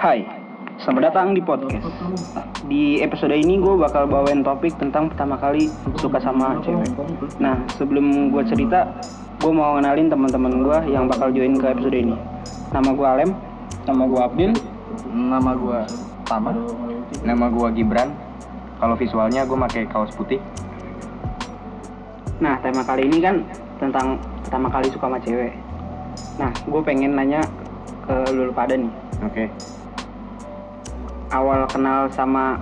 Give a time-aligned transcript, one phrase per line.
[0.00, 0.24] Hai,
[0.80, 1.84] selamat datang di podcast.
[2.64, 5.68] Di episode ini gue bakal bawain topik tentang pertama kali
[6.00, 6.88] suka sama cewek.
[7.36, 8.88] Nah, sebelum gue cerita,
[9.44, 12.16] gue mau kenalin teman-teman gue yang bakal join ke episode ini.
[12.72, 13.30] Nama gue Alem,
[13.88, 14.52] Nama gua Abdil.
[15.10, 15.78] Nama gua
[16.28, 16.52] Tama.
[17.24, 18.12] Nama gua Gibran.
[18.80, 20.40] Kalau visualnya gua pakai kaos putih.
[22.40, 23.44] Nah, tema kali ini kan
[23.76, 25.52] tentang pertama kali suka sama cewek.
[26.40, 27.44] Nah, gue pengen nanya
[28.08, 28.88] ke lu pada nih.
[29.26, 29.52] Oke.
[31.30, 32.58] Awal kenal sama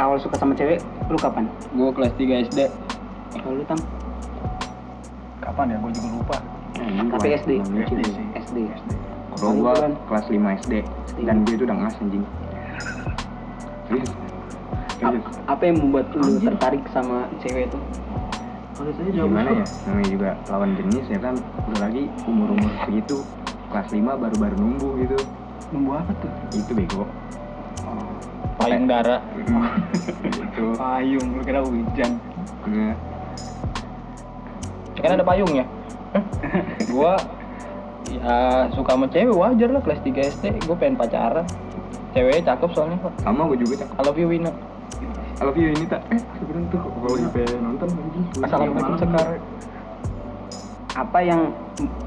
[0.00, 0.80] awal suka sama cewek,
[1.12, 1.44] lu kapan?
[1.76, 2.60] Gua kelas 3 SD.
[3.36, 3.76] Kalau lu tam?
[5.44, 5.76] Kapan ya?
[5.84, 6.36] Gua juga lupa.
[7.16, 7.50] Tapi SD.
[7.60, 8.00] SD.
[8.40, 8.58] SD.
[9.36, 9.76] Kalau gua
[10.08, 10.72] kelas 5 SD
[11.28, 12.24] dan dia itu udah ngas anjing.
[13.92, 14.10] Serius.
[15.44, 17.78] Apa yang membuat lu tertarik sama cewek itu?
[19.12, 19.66] Gimana ya?
[19.84, 21.36] Namanya juga lawan jenis ya kan.
[21.68, 23.20] Udah lagi umur-umur segitu
[23.68, 25.20] kelas 5 baru-baru numbuh gitu.
[25.72, 26.32] Nunggu apa tuh?
[26.56, 27.04] Itu bego.
[28.66, 29.20] Payung darah.
[30.42, 30.64] itu.
[30.74, 32.10] Payung, lu kira hujan.
[34.96, 35.62] Ya kan ada payung ya?
[36.90, 37.14] gua
[38.10, 40.44] ya suka sama cewek wajar lah kelas 3 SD.
[40.66, 41.46] Gua pengen pacaran.
[42.10, 43.14] Ceweknya cakep soalnya kok.
[43.22, 43.88] Sama gua juga cak.
[43.94, 44.50] I love you Wina.
[45.36, 46.02] I love you ini tak.
[46.10, 47.88] Eh, sebenarnya tuh kalau pengen nonton.
[48.42, 49.28] Assalamualaikum Sekar.
[50.96, 51.54] Apa yang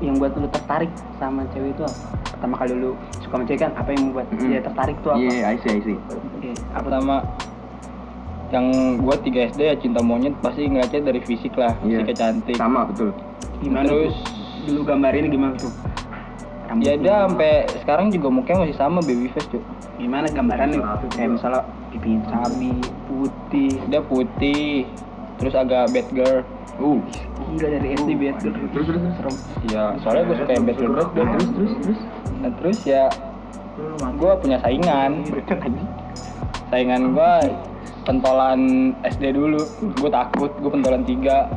[0.03, 2.03] yang buat lu tertarik sama cewek itu apa?
[2.35, 2.97] Pertama kali lu
[3.29, 4.49] suka sama cewek kan, apa yang membuat Mm-mm.
[4.49, 5.19] dia tertarik tuh apa?
[5.21, 5.97] Iya, I see, I see.
[6.09, 6.83] Oke, apa tuh?
[6.83, 7.15] Pertama
[8.49, 8.65] yang
[8.97, 12.01] gua 3 SD ya cinta monyet pasti ngeliatnya dari fisik lah, Iya.
[12.01, 12.57] fisiknya cantik.
[12.57, 13.13] Sama betul.
[13.61, 14.37] Gimana Terus tuh?
[14.65, 15.69] Dulu gambarinnya gimana tuh?
[15.69, 19.61] ya Rambutnya dia sampai sekarang juga mukanya masih sama baby face cuy.
[19.97, 20.79] gimana gambarannya?
[21.11, 22.71] Kayak misalnya pipinya cabi,
[23.05, 23.73] putih.
[23.89, 24.85] Dia putih,
[25.39, 26.39] terus agak bad girl.
[26.79, 26.99] Uh,
[27.55, 28.53] Gila dari SD bad girl.
[28.53, 29.15] Terus, terus, terus.
[29.15, 29.35] Serem.
[29.71, 31.27] Ya, soalnya gue suka yang bad girl bad girl.
[31.31, 31.99] Terus terus terus.
[32.39, 33.03] Nah, terus ya
[34.19, 35.11] gue punya saingan.
[36.69, 37.33] Saingan gue
[38.03, 39.61] pentolan SD dulu.
[39.97, 41.47] Gue takut, gue pentolan tiga.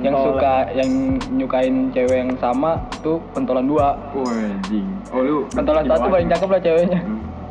[0.00, 0.90] Yang suka, yang
[1.34, 3.98] nyukain cewek yang sama tuh pentolan dua.
[4.16, 4.88] Oh, anjing.
[5.12, 7.00] Oh, lu Pentolan satu paling cakep lah ceweknya.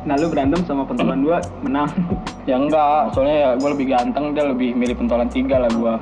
[0.10, 1.86] Nah lu berantem sama pentolan dua menang.
[2.50, 5.94] Ya enggak, soalnya ya gue lebih ganteng, dia lebih milih pentolan tiga lah gue.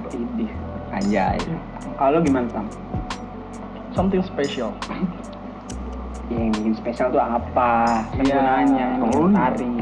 [0.96, 1.36] Anjay.
[2.00, 2.64] Kalau gimana Sam?
[3.92, 4.72] Something special.
[6.32, 8.00] Ya, yang bikin spesial tuh apa?
[8.16, 8.40] Kan Iya.
[8.40, 9.28] nanya, yang Oh.
[9.28, 9.77] tertarik.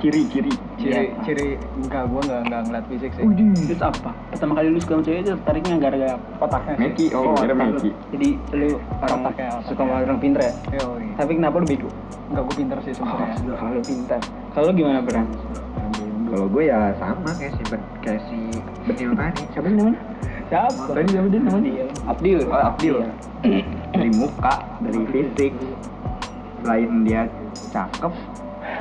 [0.00, 0.48] Kiri, kiri.
[0.80, 1.02] Ciri, Iya.
[1.20, 3.24] ciri enggak, gue enggak, enggak ngeliat fisik sih.
[3.68, 4.10] Terus apa?
[4.32, 6.16] Pertama kali lu suka sama cewek itu tertariknya gara-gara?
[6.40, 6.80] Otaknya sih.
[6.80, 7.52] Meki, oh, kira.
[7.52, 7.90] Meki.
[8.10, 8.68] Jadi lu
[8.98, 9.68] orang Otaknya, otaknya.
[9.68, 10.52] suka sama orang pinter ya?
[10.80, 11.04] Yoi.
[11.20, 11.88] Tapi kenapa lu bego?
[12.32, 13.34] Enggak, gue pinter sih sebenarnya.
[13.36, 14.20] Kalau lu pintar.
[14.50, 15.26] Kalau gimana Bram?
[16.30, 17.62] Kalau gue ya sama kayak si
[18.00, 18.38] kayak si
[18.88, 19.42] Betil tadi.
[19.52, 20.00] Siapa sih namanya?
[20.48, 20.82] Siapa?
[20.90, 21.70] Tadi siapa dia namanya?
[22.08, 22.38] Abdil.
[22.48, 22.96] Oh, Abdil.
[23.92, 25.52] Dari muka, dari fisik.
[26.60, 27.24] Selain dia
[27.72, 28.12] cakep,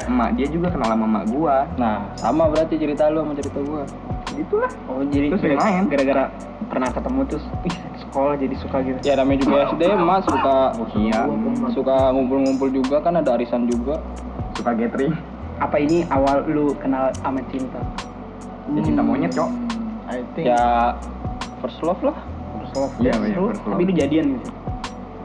[0.09, 1.55] emak dia juga kenal sama emak gua.
[1.75, 3.83] Nah, sama berarti cerita lu sama cerita gua.
[4.31, 4.71] Itulah.
[4.85, 5.83] Oh jadi Terus lain?
[5.87, 6.23] gara-gara
[6.65, 8.97] pernah ketemu terus ih, sekolah jadi suka gitu.
[9.01, 10.57] Ya namanya juga SD, Mas suka
[10.95, 11.21] Iya.
[11.69, 14.01] suka ngumpul-ngumpul juga kan ada arisan juga.
[14.53, 15.13] Suka gathering.
[15.59, 17.81] Apa ini awal lu kenal sama cinta?
[18.69, 19.49] Ya cinta monyet, Cok.
[20.07, 20.93] I think ya
[21.59, 22.15] first love lah.
[22.59, 22.93] First love.
[22.97, 23.73] Iya, iya, lu- first love.
[23.75, 24.49] Tapi lu jadian gitu.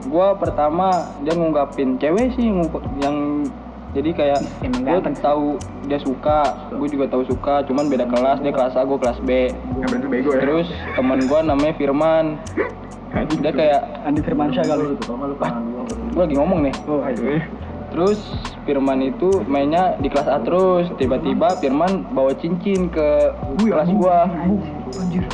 [0.04, 0.90] Gua pertama
[1.22, 2.50] dia ngungkapin cewek sih
[2.98, 3.16] yang
[3.94, 5.46] jadi kayak Emang gue tahu
[5.86, 9.54] dia suka, gue juga tahu suka, cuman beda kelas, dia kelas A, gue kelas B.
[9.54, 9.86] Ya.
[10.42, 10.66] Terus
[10.98, 12.42] teman gua namanya Firman,
[13.38, 14.98] dia kayak Andi Firmansyah kali.
[14.98, 16.74] gue lagi ngomong nih.
[16.90, 17.38] Oh, aduh.
[17.94, 18.18] Terus
[18.66, 20.90] Firman itu mainnya di kelas A terus.
[20.98, 23.30] Tiba-tiba Firman bawa cincin ke
[23.62, 24.26] kelas gua.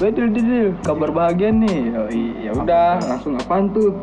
[0.05, 1.93] Weh, dil, dil, dil, kabar bahagia nih.
[1.97, 3.97] Yoi, Ya udah, langsung apaan tuh?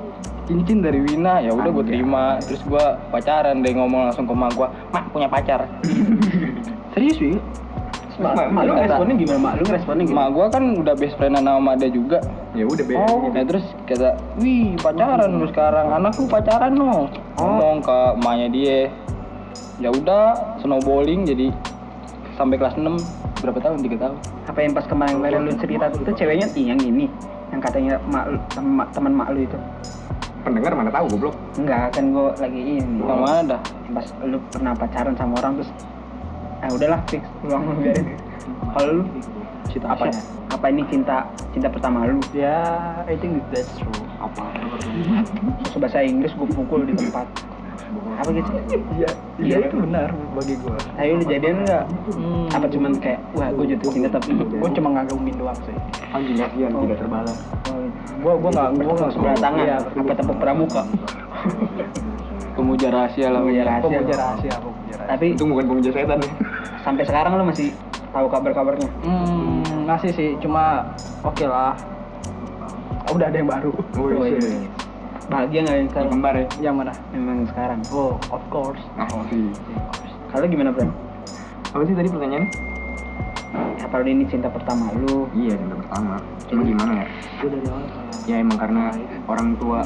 [0.48, 1.44] Cincin dari Wina.
[1.44, 2.40] Ya udah gue terima.
[2.40, 5.68] Terus gua pacaran deh ngomong langsung ke emak gua, "Mak, punya pacar."
[6.96, 7.36] Serius sih?
[8.18, 9.38] Mak, Mak, mak lu responnya gimana?
[9.38, 10.18] Mak lu responnya gimana?
[10.18, 12.18] Emak gua kan udah best friend sama emak dia juga.
[12.58, 12.94] Ya udah be.
[12.98, 17.12] Oh, nah terus kata, wih pacaran lu sekarang, anak lu pacaran no.
[17.38, 18.80] Ngomong ke emaknya dia.
[19.78, 21.54] Ya udah, snowballing jadi
[22.34, 22.98] sampai kelas 6
[23.46, 23.86] berapa tahun?
[23.86, 24.18] 3 tahun.
[24.50, 27.06] Apa yang pas kemarin-kemarin lu cerita tuh ceweknya yang ini
[27.52, 28.28] yang katanya mak
[28.92, 29.58] temen mak lu itu
[30.48, 31.36] Pendengar mana tahu goblok.
[31.60, 33.62] enggak kan gua lagi ini Yang mana dah?
[33.92, 35.72] pas lu pernah pacaran sama orang terus
[36.58, 38.06] ah udahlah fix ulang lu biarin
[38.74, 39.04] kalau lu
[39.68, 40.20] Cinta apa apa?
[40.48, 41.18] apa ini cinta
[41.52, 42.64] cinta pertama lu Ya,
[43.04, 43.92] I think that's true.
[44.18, 44.48] apa
[45.76, 47.28] bahasa Inggris gue pukul di tempat
[48.16, 48.50] apa gitu
[48.94, 50.74] Iya, iya itu benar bagi gua.
[50.96, 52.48] ayo lu jadian nggak Hmm.
[52.50, 55.76] apa cuman kayak wah gue jatuh cinta tapi Gue cuma ngagumin doang sih.
[56.10, 56.82] Anjing kasihan Oh.
[56.84, 57.38] tidak terbalas.
[58.18, 60.82] Gua gua nggak gua nggak sebelah tangan Iya, apa tepuk pramuka
[62.54, 63.86] pemuja rahasia lah Pemuja rahasia.
[63.86, 65.08] Pemuja rahasia, pemuja rahasia.
[65.08, 66.32] Tapi Itu bukan pemuja setan ya.
[66.82, 67.70] sampai sekarang lo masih
[68.10, 68.90] tahu kabar-kabarnya.
[69.04, 70.90] Hmm, ngasih sih, cuma
[71.22, 71.76] oke lah.
[73.08, 73.72] Udah ada yang baru.
[73.94, 74.40] Oh, iya.
[75.28, 76.12] Bahagia nggak yang Yang sekarang?
[76.16, 76.46] kembar ya.
[76.64, 76.94] Yang mana?
[77.12, 77.80] Memang sekarang.
[77.92, 78.80] Oh, of course.
[78.96, 79.52] Nah, oh, sih.
[80.32, 80.88] Kalau gimana Bro?
[81.76, 82.52] Apa sih tadi pertanyaannya?
[83.78, 85.28] Apa ini cinta pertama lu?
[85.32, 86.16] Iya, cinta pertama.
[86.48, 87.06] Cuma gimana ya?
[88.28, 88.92] Ya emang karena
[89.28, 89.84] orang tua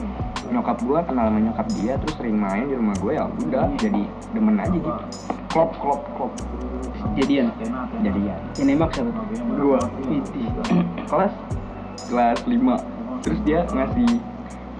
[0.51, 4.03] nyokap gua kenal sama nyokap dia terus sering main di rumah gue ya udah jadi
[4.33, 4.89] demen aja gitu.
[5.47, 6.33] Klop klop klop.
[7.15, 7.53] Jadian.
[8.01, 9.11] Jadi ya Yang nembak siapa?
[9.57, 9.79] gua
[11.07, 11.33] Kelas?
[12.01, 14.09] kelas 5 terus dia ngasih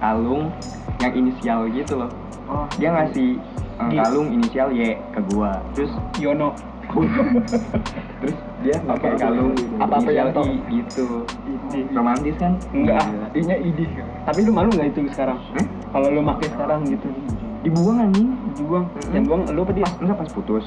[0.02, 0.50] kalung
[0.98, 2.10] yang inisial gitu loh.
[2.44, 3.38] Oh, Dia ngasih
[3.78, 5.62] eh, Di- kalung inisial Y ke gua.
[5.72, 6.50] Terus Yono.
[8.20, 11.06] terus dia pakai kalung Apa-apa yang inisial I gitu.
[11.94, 12.52] Romantis kan?
[12.70, 13.00] Enggak.
[13.00, 13.26] Gila.
[13.32, 13.88] Inya idih.
[14.22, 15.38] Tapi lu malu nggak itu sekarang?
[15.54, 15.66] Hah?
[15.88, 17.08] Kalau lu pakai sekarang gitu.
[17.62, 18.28] Dibuang anjing.
[18.52, 18.84] Dibuang.
[18.90, 19.14] Mm-mm.
[19.14, 19.84] Yang buang lu apa dia?
[19.84, 20.66] pas enggak pas putus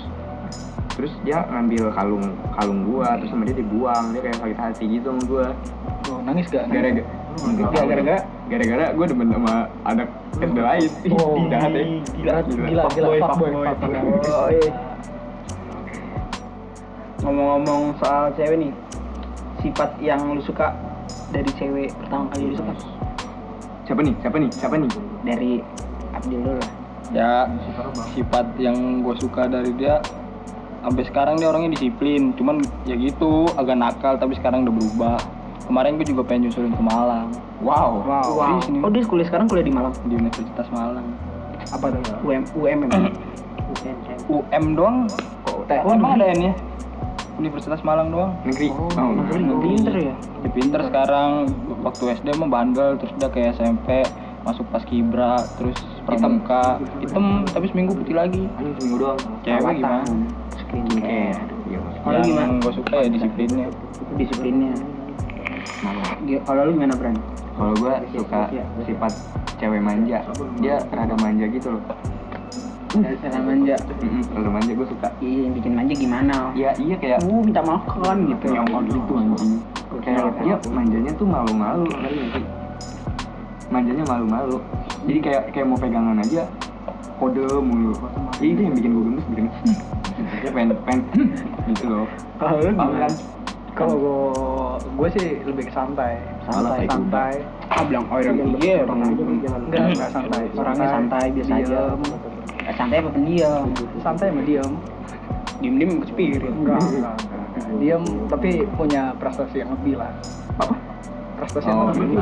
[0.95, 2.23] terus dia ngambil kalung
[2.55, 5.45] kalung gua terus sama dia dibuang dia kayak sakit hati gitu sama gua
[6.07, 6.71] Oh, nangis gak?
[6.71, 7.03] gara-gara
[7.83, 9.53] gara-gara gara-gara gua demen sama
[9.85, 10.89] anak SD lain.
[11.17, 11.83] Oh, jahat ya.
[12.13, 13.17] gila, gila, gila, fuckboy.
[13.19, 13.51] fuckboy.
[14.29, 14.71] Oh, iya.
[17.25, 18.71] Ngomong-ngomong soal cewek nih,
[19.65, 20.77] sifat yang lu suka
[21.33, 22.73] dari cewek pertama kali lu suka?
[23.89, 24.13] Siapa nih?
[24.21, 24.49] Siapa nih?
[24.53, 24.91] Siapa nih?
[25.25, 25.53] Dari
[26.13, 26.71] Abdul dulu lah.
[27.13, 27.45] ya
[28.17, 30.01] sifat yang gue suka dari dia
[30.81, 32.33] sampai sekarang dia orangnya disiplin.
[32.33, 35.17] Cuman ya gitu agak nakal tapi sekarang udah berubah
[35.65, 37.29] kemarin gue juga pengen nyusulin ke Malang.
[37.61, 38.05] Wow.
[38.05, 38.29] Wow.
[38.37, 38.81] Serius nih.
[38.85, 39.93] Oh dia kuliah sekarang kuliah di Malang.
[40.05, 41.07] di Universitas Malang.
[41.73, 42.01] Apa tuh?
[42.23, 42.91] UM UMM.
[44.29, 45.09] UM doang.
[45.49, 46.53] Oh, emang ada ya?
[47.35, 48.31] Universitas Malang doang.
[48.47, 48.71] Negeri.
[48.71, 49.41] Oh, Negeri.
[49.75, 50.15] Pinter ya.
[50.15, 51.31] dia pinter sekarang.
[51.83, 54.05] Waktu SD mah bandel terus udah kayak SMP
[54.45, 55.75] masuk pas kibra terus
[56.05, 56.77] pramuka.
[57.01, 57.43] Hitam.
[57.49, 58.45] Tapi seminggu putih lagi.
[58.61, 59.19] Anjing seminggu doang.
[59.41, 60.05] Cewek gimana?
[60.53, 61.41] Skincare.
[62.05, 62.45] Kalau gimana?
[62.45, 63.67] yang gue suka ya disiplinnya.
[64.15, 64.73] Disiplinnya.
[66.23, 67.15] Dia- Kalau lu gimana Bran?
[67.55, 68.51] kalau gua suka
[68.83, 69.13] sifat
[69.55, 70.19] cewek manja.
[70.59, 71.83] Dia rada manja gitu loh.
[72.91, 73.75] Cara manja.
[74.31, 75.07] Rada manja gua suka.
[75.19, 76.35] Iya, yang bikin manja gimana?
[76.51, 78.45] Iya iya kayak Uh, minta makan gitu.
[78.49, 79.53] Ya Allah gitu anjing.
[79.97, 81.87] Kayak dia manjanya tuh malu-malu.
[81.87, 82.43] Sih?
[83.65, 84.57] Manjanya malu-malu.
[85.05, 86.43] Jadi kayak kayak mau pegangan aja
[87.15, 87.95] Kode mulu.
[88.37, 89.45] Itu yang bikin gue gemes bikin
[90.43, 91.01] Dia pengen, pengen
[91.65, 92.05] gitu loh.
[92.35, 93.07] Kalau lu gimana?
[93.75, 94.19] Kalau gue,
[94.87, 96.15] gue sih lebih ke santai.
[96.47, 97.33] Malah kayak santai.
[97.67, 100.43] Ah, bilang oh orang iya orang Enggak, enggak santai.
[100.55, 101.67] Orangnya santai biasa aja.
[101.67, 101.99] Diem.
[102.79, 103.65] Santai apa pendiam?
[103.99, 104.71] Santai sama diem.
[105.59, 106.51] Diem-diem ikut spirit.
[106.55, 107.65] Enggak, enggak, enggak.
[107.83, 108.49] Diem tapi
[108.79, 110.11] punya prestasi yang lebih lah.
[110.55, 110.75] Apa?
[111.43, 112.15] Prestasi yang Oh, lebih.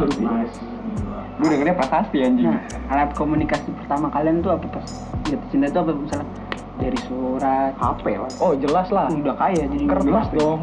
[1.34, 2.62] Gue dengernya prestasi anjing Nah,
[2.94, 4.86] alat komunikasi pertama kalian tuh apa pas
[5.26, 6.28] jatuh cinta tuh apa misalnya
[6.76, 9.08] dari surat HP lah Oh jelas lah.
[9.08, 10.60] udah kaya jadi Kertas dong.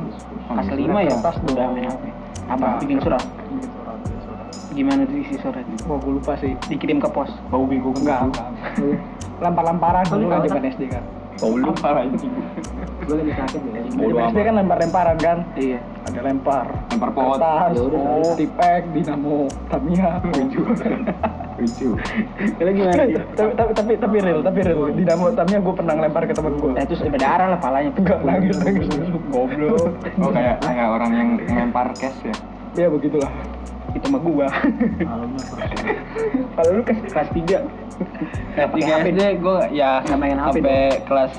[0.49, 1.53] kelas lima ya Kertas dong.
[1.53, 2.03] udah main HP
[2.49, 2.77] apa Nah.
[2.79, 3.23] bikin surat
[4.71, 6.55] gimana tuh isi suratnya Wah gue lupa sih.
[6.67, 8.47] dikirim ke pos Bau bego Enggak, enggak.
[9.39, 11.03] Lempar-lemparan dulu kan zaman SD kan.
[11.37, 12.31] Bau lu parah anjing
[13.01, 15.39] gue lagi sakit ya Zaman SD kan lempar-lemparan kan.
[15.55, 16.67] iya Ada lempar.
[16.89, 20.11] Lempar pot Kertas, Ya udah, oh, tipek, dinamo, Tamiya.
[20.29, 20.63] Lucu
[21.61, 21.89] Lucu
[22.57, 24.89] kalian gimana tapi tapi tapi tapi real, tapi real.
[24.91, 26.73] Dinamo Tamiya gue pernah ngelempar ke temen gue.
[26.75, 28.87] eh terus berdarah lah palanya Enggak nangis nangis.
[29.29, 29.93] Goblok.
[30.19, 32.35] Oh kayak kayak orang yang ngelempar cash ya
[32.75, 33.29] Ya begitulah.
[33.91, 34.47] itu mah gua
[36.55, 37.59] kalau lu kelas kelas tiga
[38.55, 40.31] kelas tiga SD gue ya sampai
[41.05, 41.33] kelas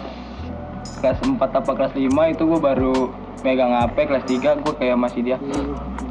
[1.00, 3.08] kelas 4 apa kelas 5 itu gue baru
[3.42, 5.38] megang HP kelas 3 gue kayak masih dia.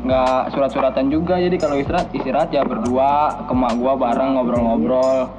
[0.03, 5.31] Nggak surat-suratan juga jadi kalau istirahat istirahat ya berdua ke mak gue bareng ngobrol-ngobrol.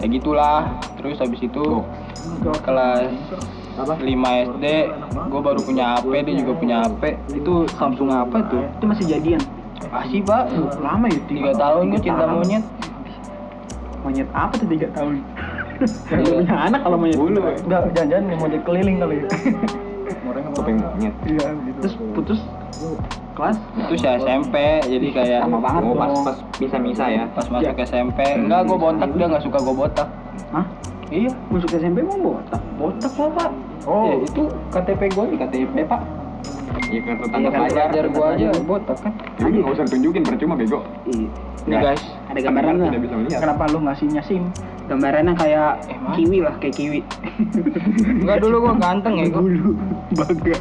[0.00, 0.80] Ya gitulah.
[1.00, 1.84] Terus habis itu
[2.64, 3.12] kelas
[3.80, 4.64] 5 SD
[5.30, 7.02] gue baru punya HP dia juga punya HP
[7.32, 8.64] itu Samsung apa tuh?
[8.76, 9.40] Itu masih jadian.
[9.88, 10.52] Masih pak.
[10.84, 12.64] Lama ya tiga tahun gue cinta monyet.
[14.00, 15.20] monyet apa tuh tiga tahun?
[16.12, 17.16] Gak punya anak kalau monyet.
[17.16, 19.16] Bulu Enggak, jangan-jangan mau jadi keliling kali.
[20.70, 21.14] Topeng monyet.
[21.26, 21.78] Iya, gitu.
[21.82, 22.40] terus putus
[23.34, 24.54] kelas itu saya SMP
[24.86, 27.24] jadi kayak Lama banget Oh pas pas bisa-bisa ya.
[27.34, 30.08] Pas masuk SMP enggak gue botak dia nggak suka gue botak.
[30.54, 30.66] Hah?
[31.10, 31.30] iya.
[31.50, 32.62] Masuk SMP mau botak?
[32.78, 33.50] botak lah pak.
[33.88, 34.04] Oh.
[34.06, 36.00] ya, itu KTP gue di KTP pak.
[36.90, 39.12] Iya kartu Iya, tanda pelajar gue aja botak kan.
[39.42, 40.80] Jadi nggak usah tunjukin percuma bego.
[41.10, 41.28] Iya.
[41.68, 43.00] Nih guys Ada gambaran nggak?
[43.02, 44.48] bisa Kenapa lu ngasihnya SIM?
[44.90, 46.14] Gambarannya kayak Emang?
[46.18, 47.00] kiwi lah, kayak kiwi.
[48.26, 49.42] enggak dulu gue ganteng ya gue
[50.18, 50.56] Baga.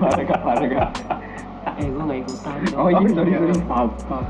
[0.00, 0.40] Parah gak?
[0.40, 0.88] Parah gak?
[1.76, 2.56] Eh, gue gak ikutan.
[2.72, 4.26] Oh iya sorry sorry Maaf, maaf.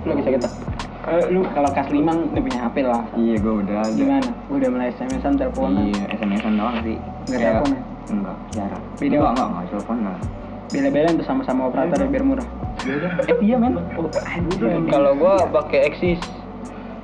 [0.00, 0.52] lu lagi sakit tak
[1.00, 3.02] Kalau lu kalau kelas 5 udah punya HP lah.
[3.18, 3.98] Iya, gue udah ada.
[3.98, 4.30] Gimana?
[4.46, 5.82] Udah mulai SMS-an, teleponan.
[5.90, 6.96] Iya, SMS-an doang sih.
[7.26, 7.80] Nggak telepon ya?
[8.10, 8.82] Enggak, jarang.
[9.00, 9.18] Video?
[9.18, 10.18] Enggak, enggak, enggak, telepon enggak.
[10.70, 12.48] Bela-belain tuh sama-sama operator biar murah.
[13.26, 13.74] Eh iya men.
[13.98, 14.06] Oh.
[14.86, 16.22] Kalau gua pakai Exis.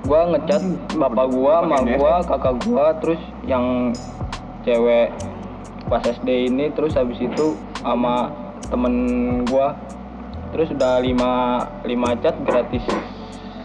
[0.07, 0.63] Gua ngechat
[0.95, 3.91] bapak gua, mak gua, kakak gua, terus yang
[4.63, 5.11] cewek
[5.91, 8.31] pas SD ini terus habis itu sama
[8.71, 8.95] temen
[9.51, 9.75] gua.
[10.55, 12.87] Terus udah 5 5 chat gratis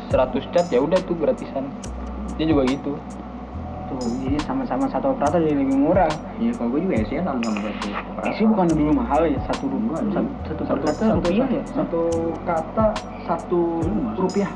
[0.10, 1.70] 100 chat ya udah tuh gratisan.
[2.36, 2.98] Dia juga gitu.
[3.92, 6.12] Tuh, jadi sama-sama satu operator jadi lebih murah.
[6.40, 7.88] Iya, kalau gue juga SI sama-sama satu.
[8.24, 11.64] Eh sih bukan dulu mahal ya satu dulu satu satu satu kata rupiah ya?
[11.70, 12.04] Satu
[12.48, 12.88] kata
[13.28, 13.62] satu
[14.16, 14.52] rupiah.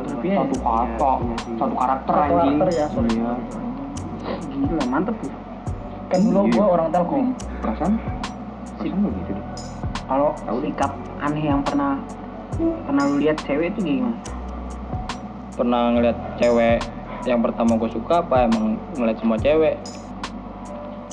[0.00, 0.36] Satu rupiah.
[0.40, 1.12] Satu kata,
[1.56, 2.56] satu karakter Satu anjing.
[2.56, 3.10] karakter ya, sorry.
[3.12, 3.32] Iya.
[4.50, 5.32] Gila mantep tuh.
[6.10, 6.52] Kan dulu Iya.
[6.56, 7.24] gua orang Telkom.
[7.60, 7.92] Perasaan?
[8.80, 9.46] Perasaan lu gitu deh.
[10.08, 12.00] Kalau sikap aneh yang pernah
[12.60, 14.16] pernah lu lihat cewek itu gimana?
[15.50, 16.80] pernah ngeliat cewek
[17.28, 19.76] yang pertama gue suka apa emang ngeliat semua cewek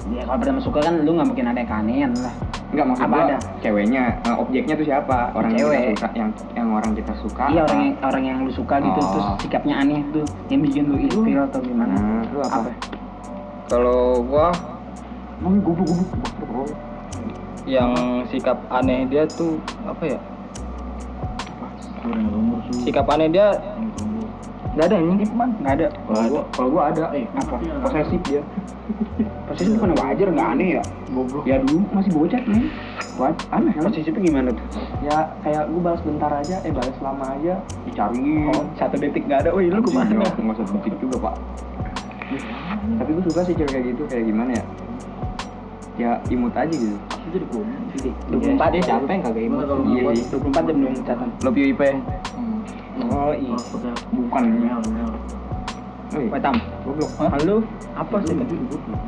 [0.07, 2.33] Ya kalau pertama suka kan lu nggak mungkin ada yang keanehan lah.
[2.67, 3.37] Enggak maksud Apa gua ada?
[3.59, 5.17] ceweknya, eh, objeknya tuh siapa?
[5.31, 5.79] Orang yang Cewek.
[5.79, 7.43] kita suka, yang yang orang kita suka.
[7.45, 7.65] Iya apa?
[7.65, 9.07] orang yang orang yang lu suka gitu Oh.
[9.09, 11.93] terus sikapnya aneh tuh yang bikin lu ilfil atau gimana?
[11.93, 12.69] Nah, lu apa?
[13.67, 14.47] kalau gua
[15.37, 16.69] Oh, gubuk gubuk.
[17.63, 17.93] yang
[18.25, 20.19] sikap aneh dia tuh apa ya
[22.79, 23.53] sikap aneh dia
[24.77, 25.87] Gak ada ini, nggak ada.
[25.89, 27.57] Kalau gua, kalau gua ada, Apa?
[27.81, 28.45] posesif dia.
[29.49, 30.83] Posisi bukan wajar nggak aneh ya?
[31.49, 32.69] Ya dulu masih bocah nih.
[33.17, 33.33] What?
[33.49, 33.89] Aneh kan?
[33.89, 34.65] Posisi itu gimana tuh?
[35.01, 37.57] Ya kayak gua balas bentar aja, eh balas lama aja,
[37.89, 38.53] dicariin.
[38.53, 39.49] Oh, satu detik nggak ada.
[39.57, 40.13] Wih lu ke mana?
[40.13, 41.35] ya, Nggak usah detik juga pak.
[43.01, 44.63] Tapi gue suka sih cewek kayak gitu, kayak gimana ya?
[45.97, 46.97] Ya imut aja gitu.
[47.33, 49.65] Dua puluh empat dia capek kagak imut.
[49.89, 50.23] Iya, iya.
[50.29, 51.29] Dua puluh empat jam dong catatan.
[51.41, 51.81] love you IP
[53.05, 53.57] Oh iya.
[54.15, 54.43] Bukan.
[54.43, 54.81] Oh,
[56.17, 56.25] iya.
[56.31, 56.55] Wetam.
[56.87, 57.11] Goblok.
[57.19, 57.55] Halo,
[57.93, 58.35] apa sih?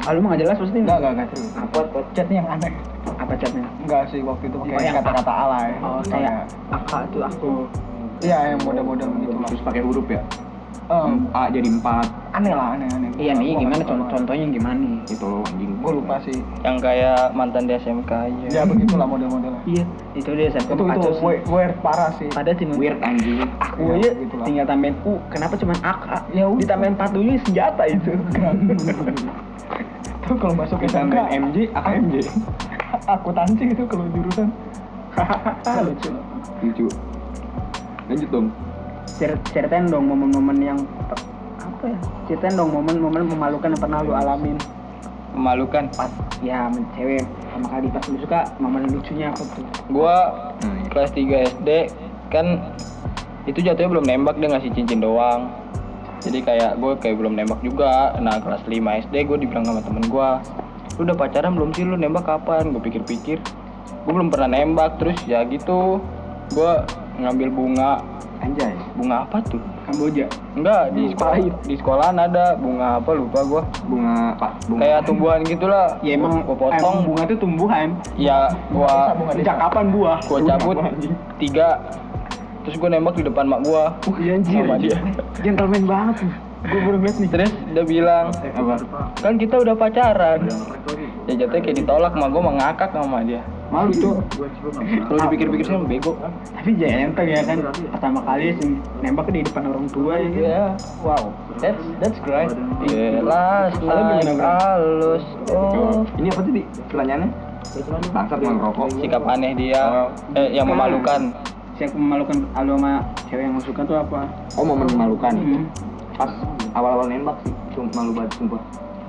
[0.06, 0.78] Halo mah nggak jelas pasti.
[0.84, 1.52] Enggak, enggak, enggak serius.
[1.56, 1.80] Apa
[2.14, 2.74] Chatnya yang aneh.
[3.20, 3.64] apa chatnya?
[3.84, 5.70] Enggak sih waktu itu pakai kata-kata alay.
[5.82, 7.52] Oh kayak akak tuh aku.
[8.20, 9.48] Iya, yang model-model lah.
[9.48, 10.22] Terus pakai huruf ya?
[10.90, 12.10] Em, A jadi empat.
[12.32, 13.10] aneh lah, aneh, aneh.
[13.14, 14.98] Iya nih gimana contoh contohnya gimana nih?
[15.08, 15.78] Itu loh anjing.
[15.80, 16.34] Gua lupa sih.
[16.60, 19.62] yang kayak mantan di SMK aja Ya begitulah model-modelnya.
[19.66, 19.86] Iya.
[20.12, 21.22] Itu dia saya Itu itu sih.
[21.22, 22.26] we- weird parah sih.
[22.28, 23.38] Padahal cuma Weird anjing.
[23.60, 24.46] aku Ya, aja begitulah.
[24.46, 25.14] tinggal tambahin U.
[25.30, 26.06] Kenapa cuma AK?
[26.32, 26.60] Ya udah.
[26.60, 28.12] Ditambahin 4 dulu senjata itu.
[30.22, 32.14] Tuh kalau masuk Kita SMK, MJ, AKMJ.
[33.08, 34.50] akuntansi itu kalau jurusan.
[35.86, 36.10] Lucu.
[36.62, 36.86] Lucu.
[38.06, 38.48] Lanjut dong.
[39.18, 40.80] Cer- Ceritain dong momen-momen yang
[41.60, 42.00] apa ya?
[42.28, 44.58] Ceritain dong momen-momen memalukan yang pernah lu alamin.
[45.30, 45.86] memalukan?
[45.94, 46.10] Pas
[46.42, 47.22] ya cewek
[47.54, 49.62] sama kali pas lu suka momen lucunya apa tuh?
[49.88, 50.16] gua
[50.90, 51.70] kelas 3 SD
[52.34, 52.74] kan
[53.46, 55.54] itu jatuhnya belum nembak dia ngasih cincin doang.
[56.20, 58.18] Jadi kayak gue kayak belum nembak juga.
[58.20, 58.76] Nah kelas 5
[59.08, 60.30] SD gue dibilang sama temen gue
[61.00, 61.88] lu udah pacaran belum sih?
[61.88, 62.76] Lu nembak kapan?
[62.76, 63.40] Gue pikir-pikir.
[64.04, 65.00] Gue belum pernah nembak.
[65.00, 66.04] Terus ya gitu
[66.52, 66.72] gue
[67.22, 68.02] ngambil bunga
[68.40, 68.72] Anjay.
[68.94, 70.26] bunga apa tuh Kamboja.
[70.54, 74.80] enggak di sekolah di sekolahan ada bunga apa lupa gue Bunga Pak, bunga.
[74.80, 77.88] kayak tumbuhan gitulah Ya emang gue potong emang bunga itu tumbuhan.
[78.16, 78.38] ya
[78.70, 80.18] gua Sejak kapan buah?
[80.24, 80.76] gua cabut
[81.36, 81.68] tiga
[82.62, 83.84] terus gua nembak di depan mak gua
[84.16, 84.62] Iya anjir.
[84.62, 84.98] Sama dia.
[85.40, 86.32] Gentleman banget tuh.
[86.60, 87.30] Gue baru liat nih.
[87.30, 88.76] terus dia bilang apa?
[89.16, 90.40] kan kita udah pacaran
[91.24, 94.18] ya jatuhnya kayak ditolak mak gua mengakak sama dia Malu tuh.
[95.06, 96.18] kalau dipikir-pikir sih emang bego
[96.58, 97.58] Tapi jangan enteng ya kan
[97.94, 98.72] pertama kali sih
[99.06, 100.26] nembak di depan orang tua ya.
[100.26, 100.42] kan?
[100.42, 100.64] ya
[101.06, 101.24] wow
[101.62, 102.50] that's that's great
[102.90, 104.46] jelas gimana, naik Bro?
[104.50, 105.24] halus
[105.54, 107.30] oh Ini apa tadi pertanyaannya?
[108.10, 108.88] Bangsat mau ngerokok.
[108.98, 111.30] sikap aneh dia eh yang memalukan
[111.80, 114.28] Siapa memalukan lu sama cewek yang suka tuh apa?
[114.60, 115.32] Oh momen memalukan.
[115.32, 115.64] Hmm.
[116.20, 116.28] Pas
[116.76, 118.60] awal-awal nembak sih, cuma malu banget sumpah.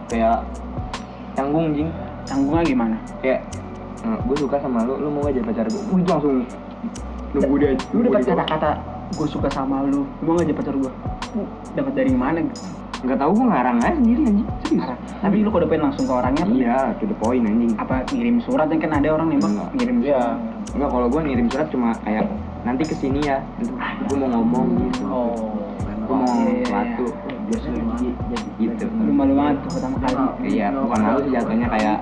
[0.06, 0.46] Kayak
[1.34, 1.90] canggung jing.
[2.30, 2.96] Canggungnya gimana?
[3.26, 3.42] Kayak
[4.00, 5.83] gue suka sama lu, lu mau gak jadi pacar gue?
[6.00, 6.35] Itu langsung
[7.37, 7.71] nunggu dia.
[7.92, 8.71] Lu dapat kata-kata
[9.12, 10.92] gue suka sama lu, lu mau gak jadi pacar gue?
[11.76, 12.40] Dapat dari mana?
[13.00, 14.49] Nggak tahu gue ngarang aja sendiri anjing.
[14.69, 14.92] Serius.
[15.25, 16.45] Tapi lu kode pengen langsung ke orangnya?
[16.45, 17.73] Iya, to the point anjing.
[17.80, 19.69] Apa ngirim surat yang kan ada orang nembak Enggak.
[19.73, 20.37] ngirim ya surat.
[20.76, 22.25] Enggak, kalau gue ngirim surat cuma kayak
[22.61, 23.40] nanti ke sini ya,
[24.04, 25.00] gue mau ngomong gitu.
[25.09, 25.33] oh
[26.04, 26.61] Gue mau Iya, iya, iya.
[26.61, 27.07] sesuatu.
[28.61, 28.85] Gitu.
[29.00, 30.16] Lu malu banget tuh pertama kali.
[30.45, 31.97] Iya, bukan malu sih jatuhnya kayak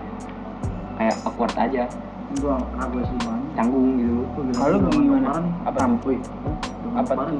[0.98, 1.86] kayak awkward aja,
[3.56, 4.18] canggung gitu.
[4.52, 5.40] Kalau lu gimana?
[5.64, 6.18] apa tuh
[6.92, 7.38] apa tuh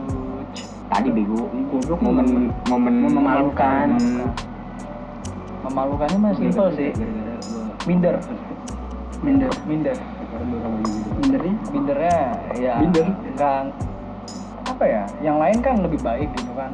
[0.89, 1.53] Tadi bego.
[1.69, 3.89] Goblok Momen momen Memalukan.
[5.69, 6.97] Memalukannya mah simpel sih.
[7.85, 8.17] Minder.
[9.21, 9.53] minder.
[9.69, 9.97] Minder.
[11.19, 11.55] Mindernya?
[11.73, 12.19] Mindernya
[12.57, 13.07] ya Minder?
[13.11, 13.61] enggak
[14.69, 16.71] apa ya yang lain kan lebih baik gitu kan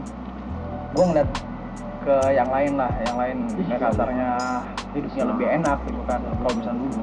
[0.93, 1.31] gue ngeliat
[2.05, 4.31] ke yang lain lah yang lain kayak kasarnya
[4.95, 6.21] hidupnya lebih enak gitu kan.
[6.23, 7.03] Kalau misalnya dulu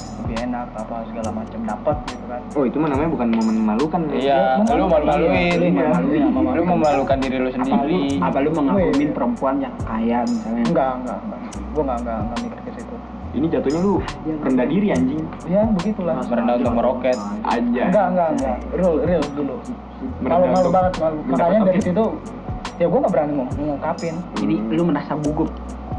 [0.00, 2.40] lebih enak apa segala macam dapat gitu kan.
[2.54, 5.28] Oh itu mah namanya bukan momen memalukan Iya, Ya, lu malu-maluin.
[5.28, 6.66] iya, lu malu-maluin, Lu memalukan.
[6.72, 8.00] memalukan diri lu apa lu sendiri.
[8.20, 9.10] apa lu mengagumin Wih.
[9.10, 10.62] perempuan yang kaya misalnya?
[10.64, 11.40] Enggak enggak enggak.
[11.70, 12.94] Gue enggak enggak enggak mikir ke situ.
[13.30, 13.92] Ini jatuhnya lu
[14.40, 15.22] rendah diri anjing.
[15.46, 16.14] Ya begitulah.
[16.24, 17.18] Merendah untuk meroket.
[17.44, 17.82] Aja.
[17.84, 18.56] Enggak enggak enggak.
[18.72, 19.54] Real real dulu.
[20.18, 21.18] Malu malu banget malu.
[21.26, 22.04] makanya dari situ
[22.74, 24.14] ya gue nggak berani ngungkapin.
[24.34, 25.50] Jadi lu merasa gugup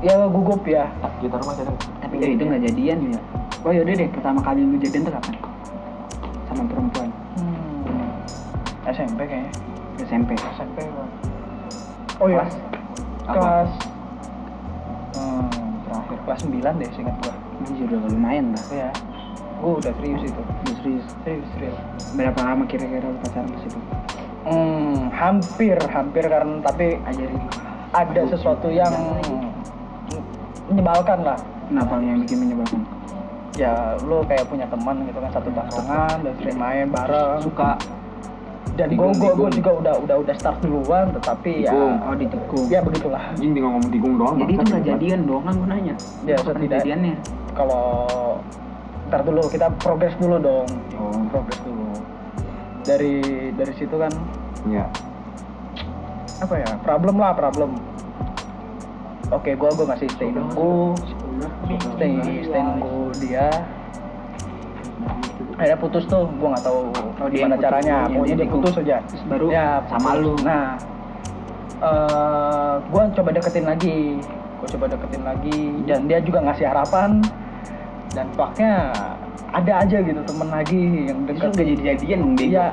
[0.02, 0.90] ya gugup ya.
[1.22, 1.70] Gitar rumah saya
[2.02, 3.20] tapi dari itu nggak jadian ya.
[3.62, 5.34] Oh yaudah deh pertama kali lu jadian tuh kapan?
[6.50, 7.10] Sama perempuan.
[7.38, 8.90] Hmm.
[8.90, 9.54] SMP kayaknya.
[10.02, 11.12] SMP SMP Bang.
[12.18, 12.42] oh iya.
[12.42, 12.54] Kelas?
[13.30, 13.72] Kelas
[15.14, 16.18] hmm, terakhir.
[16.26, 17.34] Kelas 9 deh seingat gua.
[17.62, 18.90] Anjir udah lumayan lah ya
[19.62, 20.42] gua udah serius itu.
[20.42, 21.06] Udah serius?
[21.22, 21.78] Serius serius.
[22.18, 23.80] Berapa lama kira-kira lu pacaran ke situ?
[24.42, 27.46] Hmm, hampir hampir karena tapi ajarin.
[27.92, 28.90] ada sesuatu yang
[30.72, 31.38] menyebalkan lah.
[31.68, 32.82] Kenapa yang bikin menyebalkan?
[33.56, 37.40] Ya lu kayak punya teman gitu kan satu tongkrongan dan sering main bareng.
[37.44, 37.76] Suka.
[38.72, 41.96] Dan gue gue juga udah udah udah start duluan tetapi ya Tikung.
[42.00, 45.54] oh ditikung ya begitulah Anjing tinggal ngomong tikung doang jadi itu nggak jadian dong kan
[45.60, 45.96] gue nanya.
[46.24, 47.16] Ya, Kapan setidak- jadiannya.
[47.52, 47.86] kalau
[49.12, 50.68] ntar dulu kita progres dulu dong.
[50.96, 51.20] Oh.
[51.28, 51.84] Progres dulu.
[52.82, 53.16] Dari
[53.52, 54.12] dari situ kan
[54.64, 54.88] Iya
[56.42, 57.78] apa ya problem lah problem
[59.32, 60.96] oke gua gua masih stay nunggu
[61.96, 62.14] stay
[62.46, 63.48] stay nunggu dia.
[65.58, 66.82] Akhirnya putus tuh gua nggak tahu
[67.22, 67.66] Oh, gimana putus.
[67.66, 67.96] caranya.
[68.06, 68.74] Yang pokoknya dia putus.
[68.78, 68.98] aja.
[69.08, 70.22] Terus baru ya sama putus.
[70.22, 70.34] lu.
[70.46, 70.66] nah
[71.82, 74.00] eh gua coba deketin lagi.
[74.62, 75.60] Gua coba deketin lagi.
[75.90, 77.22] Dan dia juga ngasih harapan.
[78.12, 78.92] Dan faknya
[79.52, 81.52] ada aja gitu temen lagi yang deket.
[81.52, 82.66] nggak jadi jadian dia iya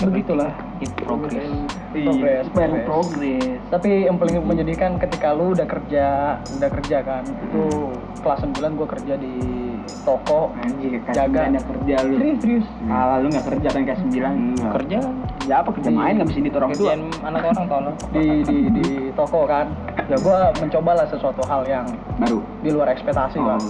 [0.00, 1.52] begitulah itu progres.
[1.92, 2.86] Progres baru progres.
[2.88, 3.58] progres.
[3.68, 6.06] Tapi yang paling menyedihkan ketika lu udah kerja
[6.40, 7.92] udah kerja kan itu
[8.24, 9.34] kelas 9 gua kerja di
[10.00, 11.40] toko anjir Jaga.
[11.46, 12.14] ada kerja lu.
[12.16, 12.66] Serius serius.
[12.86, 14.32] Alah lu nggak kerja kan kelas sembilan.
[14.72, 14.98] Kerja,
[15.44, 17.94] ya apa kerja main nggak bisa ditorong kerjaan anak orang tolong.
[18.10, 19.66] di di di toko kan?
[20.06, 22.42] Ya gua mencobalah sesuatu hal yang Baru?
[22.60, 23.60] di luar ekspektasi Oh kan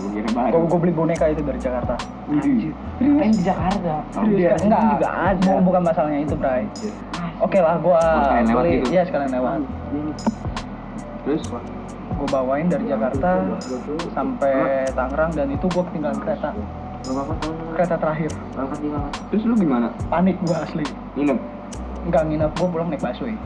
[0.48, 1.94] gua, gua beli boneka itu dari Jakarta.
[2.26, 2.72] Anjir.
[2.96, 3.92] Ngapain di Jakarta?
[4.10, 5.50] Serius, di daerah sini enggak juga ada.
[5.50, 6.64] Bu- bukan masalahnya itu Bray.
[7.40, 8.80] Oke lah gua Oh, beli.
[8.88, 9.60] iya sekalian lewat.
[11.20, 11.42] Terus
[12.20, 13.40] gua bawain dari Jakarta
[14.12, 16.52] sampai Tangerang dan itu gua ketinggalan kereta.
[17.72, 18.30] Kereta terakhir.
[19.32, 19.88] Terus lu gimana?
[20.12, 20.84] panik gua asli.
[21.16, 21.60] Nginep?
[22.00, 23.36] Enggak nginep, gue pulang naik busway.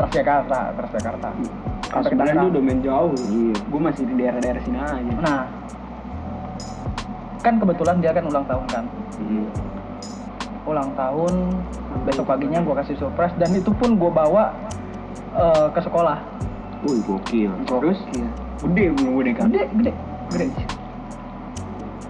[0.00, 1.28] Transjakarta, Transjakarta.
[1.34, 2.44] Kelas Sampai sembilan Tangerang.
[2.48, 3.12] lu udah main jauh.
[3.12, 3.54] Iya.
[3.68, 5.14] Gue masih di daerah-daerah sini aja.
[5.20, 5.44] Nah.
[7.44, 8.84] Kan kebetulan dia kan ulang tahun kan.
[9.20, 9.46] Hmm.
[10.64, 11.32] Ulang tahun
[12.08, 14.48] Besok paginya gue kasih surprise Dan itu pun gue bawa
[15.36, 16.33] eh, ke sekolah
[16.84, 17.52] Wih gokil.
[17.64, 17.98] Terus?
[18.64, 19.46] gede gue gede kan?
[19.52, 19.92] Gede, gede,
[20.32, 20.46] gede.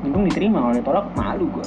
[0.04, 1.66] Untung diterima kalau ditolak malu gue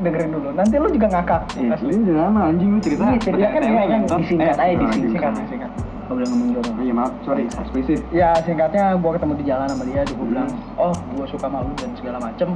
[0.00, 1.42] Dengerin dulu, nanti lu juga ngakak.
[1.60, 1.92] Eh, Asli.
[1.92, 3.04] lu jangan lama anjing lu cerita.
[3.04, 4.00] Iya, cerita kan, iya, kan.
[4.16, 4.96] Disingkat aja, disingkat.
[4.96, 5.70] Disingkat, disingkat
[6.08, 6.94] Gak boleh ngomong jorok Iya.
[6.96, 10.48] Maaf, sorry, eksplisit Ya singkatnya gue ketemu di jalan sama dia, gue bilang,
[10.80, 12.48] oh gue suka malu dan segala macem.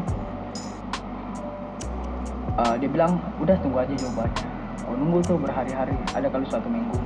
[2.64, 4.46] Eh, dia bilang, udah tunggu aja jawabannya.
[4.88, 6.96] Oh nunggu tuh berhari-hari, ada kali suatu minggu.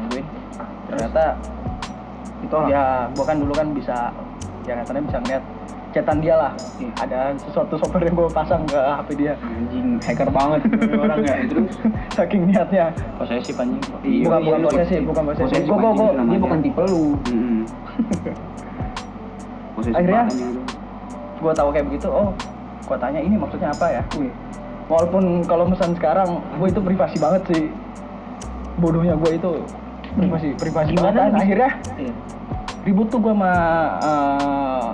[0.00, 0.26] Nungguin.
[0.88, 1.36] Ternyata
[2.44, 3.96] ditolak ya gue kan dulu kan bisa,
[4.68, 5.44] ya katanya bisa ngeliat
[5.96, 6.52] chatan dia lah.
[6.76, 6.92] Iya.
[7.00, 9.32] Ada sesuatu software yang gue pasang ke HP dia.
[9.40, 10.60] anjing hacker banget
[11.08, 11.72] orang ya terus
[12.16, 12.92] Saking niatnya.
[13.16, 13.80] Posesif anjing.
[14.04, 15.60] Iya, bukan iya, bukan posesif, bukan posesif.
[15.64, 17.62] Gue gue gue itu dia bukan tipe lu Hmm.
[19.76, 20.24] Akhirnya?
[20.32, 20.60] itu.
[21.36, 22.32] gue tahu kayak begitu oh
[22.88, 24.32] gue tanya ini maksudnya apa ya Wih.
[24.88, 27.62] walaupun kalau misalnya sekarang gue itu privasi banget sih
[28.80, 29.52] bodohnya gue itu
[30.16, 31.70] privasi privasi Gimana banget akhirnya.
[31.96, 32.12] Iya.
[32.82, 33.52] ribut tuh gue sama
[33.98, 34.86] eh,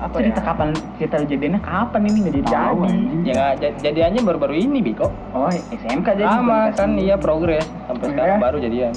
[0.00, 0.46] apa cerita ya?
[0.46, 2.90] kapan cerita lu jadiannya kapan ini nggak jadi jadi.
[3.20, 5.06] Ya nggak, jadiannya baru-baru ini Biko.
[5.34, 7.66] oh SMK jadi Sama kan iya progres.
[7.84, 8.12] Sampai Iya.
[8.14, 8.94] sekarang baru jadian.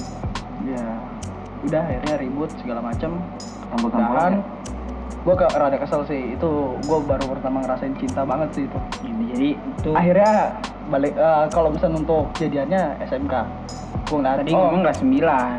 [0.63, 0.85] ya
[1.63, 3.11] udah akhirnya ribut segala macem.
[3.67, 4.33] Tampol-tampol dan
[5.23, 6.35] gue ke rada kesel sih.
[6.35, 8.79] Itu gue baru pertama ngerasain cinta banget sih itu.
[8.99, 10.33] Jadi- jadi itu akhirnya
[10.87, 13.33] balik eh, kalau misalnya untuk jadiannya SMK
[14.03, 15.57] gue ngeliat tadi oh, ngomong kelas sembilan.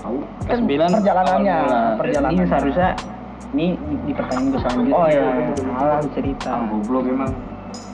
[0.00, 0.16] Tahu?
[0.16, 1.56] kan Kesembilan perjalanannya
[1.98, 2.88] perjalanan ini seharusnya
[3.50, 4.94] ini di, di pertanyaan gue selanjutnya.
[4.94, 5.22] Oh, iya.
[5.74, 6.50] salah lu cerita.
[6.54, 7.32] Ah, goblok emang.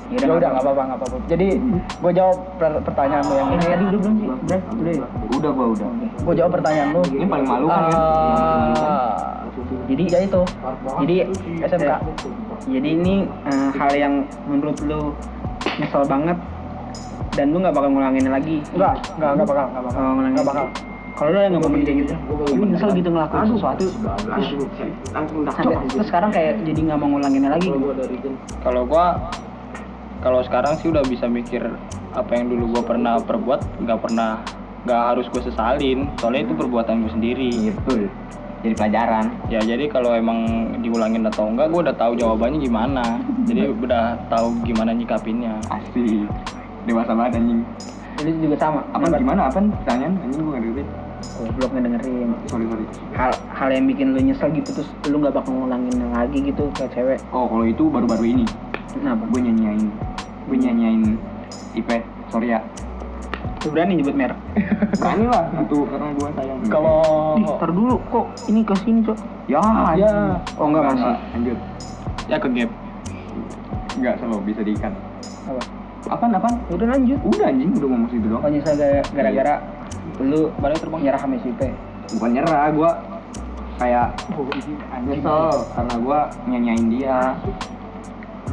[0.06, 1.16] ya ya udah nggak apa-apa nggak apa-apa.
[1.26, 3.64] Jadi gue jawab per- pertanyaan lo yang ini.
[3.66, 4.94] Tadi udah belum sih udah udah.
[5.34, 5.88] Udah gua udah.
[6.22, 9.45] gue jawab pertanyaan lo Ini paling malu kan kan?
[9.86, 10.42] Jadi ya itu.
[11.02, 11.14] Jadi
[11.62, 11.92] SMK
[12.66, 13.14] jadi ini
[13.46, 14.14] eh, hal yang
[14.48, 15.14] menurut lu
[15.78, 16.38] nyesel banget
[17.36, 18.64] dan lu nggak bakal ngulangin lagi?
[18.74, 20.00] Enggak enggak enggak bakal enggak bakal.
[20.00, 20.66] Oh, ngulangin enggak bakal.
[21.16, 22.14] Kalau lu yang ngomongin kayak gitu
[22.56, 23.86] lu nyesel gitu ngelakuin sesuatu.
[25.92, 27.68] Terus sekarang kayak jadi nggak mau ngulanginnya lagi?
[28.64, 29.30] Kalau gua
[30.24, 31.62] kalau sekarang sih udah bisa mikir
[32.16, 34.40] apa yang dulu gua pernah perbuat nggak pernah
[34.86, 36.06] nggak harus gue sesalin.
[36.22, 37.50] Soalnya itu perbuatan gue sendiri.
[37.74, 38.06] Betul.
[38.60, 39.24] Jadi pelajaran.
[39.46, 40.38] ya jadi kalau emang
[40.80, 43.04] diulangin atau enggak gue udah tahu jawabannya gimana
[43.44, 46.26] jadi udah tahu gimana nyikapinnya Asik.
[46.84, 47.62] Dewasa banget anjing.
[48.16, 49.46] ini juga sama Apa gimana?
[49.46, 50.12] Apa pertanyaan?
[50.18, 50.82] Anjing gua nggak ngerti.
[51.36, 52.84] oh, belum ngedengerin Sorry sorry.
[53.12, 56.84] hal hal yang bikin lu nyesel gitu terus lu nggak bakal ngulangin lagi gitu ke
[56.90, 58.44] cewek Oh kalau itu baru-baru ini.
[58.92, 59.86] kenapa Gue nyanyain.
[60.46, 61.02] Gue nyanyain
[61.72, 62.00] Ipe.
[62.28, 62.60] Sorry ya.
[63.68, 64.38] Berani nyebut merek
[65.00, 66.58] Berani lah itu karena gue sayang.
[66.66, 67.00] kalau
[67.38, 69.62] ntar dulu kok ini ke sini cok ya,
[69.94, 70.12] Ya.
[70.56, 71.14] Oh enggak masih.
[71.32, 71.58] Lanjut.
[72.26, 72.70] ya ke gap
[73.94, 74.92] Enggak selalu bisa diikat.
[75.46, 75.62] apa
[76.06, 76.54] Apaan apaan?
[76.68, 78.42] udah lanjut Udah anjing udah ngomong situ doang.
[78.42, 79.54] oh nyesel gara- gara-gara
[80.16, 81.50] lu balik terbang nyerah sama si
[82.06, 82.90] Bukan nyerah, gue
[83.76, 84.08] kayak
[85.02, 87.18] nyesel karena gue nyanyain dia.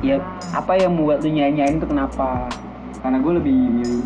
[0.02, 0.16] ya
[0.52, 2.50] apa yang membuat lu nyanyain itu kenapa
[3.00, 4.04] Karena gue lebih milih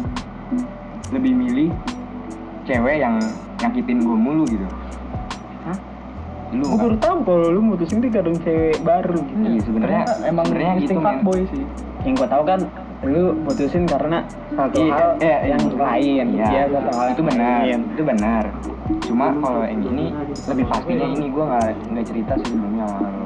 [1.09, 1.69] lebih milih
[2.63, 3.15] cewek yang
[3.57, 4.67] nyakitin gue mulu gitu.
[5.63, 5.77] Hah?
[6.49, 9.41] Lu Gue baru tahu kalau lu mutusin dia kadang cewek baru gitu.
[9.41, 11.03] Iya sebenarnya emang sebenarnya gitu men.
[11.03, 11.63] fuckboy sih
[12.03, 12.59] Yang gue tahu kan
[12.99, 16.25] lu mutusin karena satu Iya, hal eh, yang itu- lain.
[16.33, 17.57] Iya, Iya, satu hal itu benar.
[17.61, 17.79] lain.
[17.87, 18.43] Itu benar.
[19.03, 20.05] Cuma kalau yang ini
[20.43, 23.25] lebih pastinya ini gue nggak nggak cerita sih sebelumnya sama lu.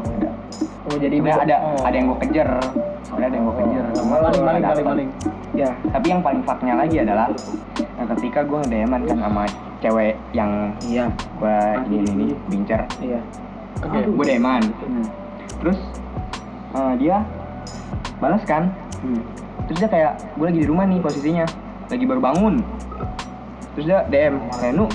[0.81, 1.81] Oh jadi ada Oh.
[1.81, 2.49] ada yang gue kejar.
[3.11, 3.83] Sebenarnya ada yang gue kejar.
[3.91, 5.09] Cuma maling maling maling maling
[5.51, 5.69] Ya.
[5.91, 7.27] Tapi yang paling faknya lagi adalah
[7.99, 9.43] nah, ketika gue ngedeman kan sama
[9.83, 11.11] cewek yang Iya.
[11.11, 11.57] gue
[11.91, 12.87] ini ini, ini bincer.
[13.03, 13.19] Iya.
[13.83, 14.63] oke Gue deman.
[14.63, 15.05] Hmm.
[15.59, 15.79] Terus
[16.71, 17.27] eh, dia
[18.23, 18.71] balas kan.
[19.03, 19.19] Hmm.
[19.67, 21.45] Terus dia kayak gue lagi di rumah nih posisinya,
[21.91, 22.63] lagi baru bangun.
[23.75, 24.87] Terus dia DM, kayak nu,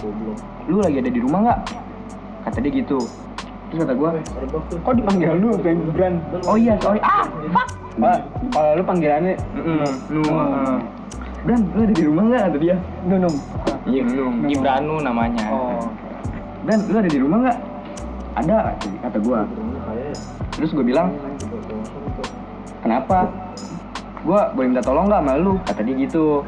[0.68, 1.60] lu lagi ada di rumah nggak?
[2.48, 3.04] Kata dia gitu.
[3.66, 4.10] Terus kata gue,
[4.82, 6.14] Kok dipanggil lu Ben Bran?
[6.46, 7.68] oh iya sorry, ah fuck.
[7.96, 8.18] Pak,
[8.52, 9.34] kalau lu panggilannya
[10.12, 10.78] nu, uh,
[11.42, 12.42] Bran, lu ada di rumah nggak?
[12.50, 12.76] Kata dia.
[13.08, 13.36] Nunung.
[13.86, 14.32] Iya belum.
[14.50, 15.82] Gibranu namanya oh
[16.66, 17.58] Bran, lu ada di rumah nggak?
[18.36, 18.56] Ada,
[19.00, 19.40] kata gue.
[20.60, 21.08] Terus gue bilang,
[22.84, 23.32] kenapa?
[24.26, 25.54] Gue boleh minta tolong nggak sama lu?
[25.64, 26.44] Kata dia gitu.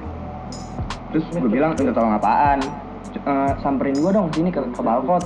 [1.14, 2.61] Terus gue bilang minta tolong apaan?
[3.16, 5.24] Eh, samperin gue dong sini ke, ke balkot.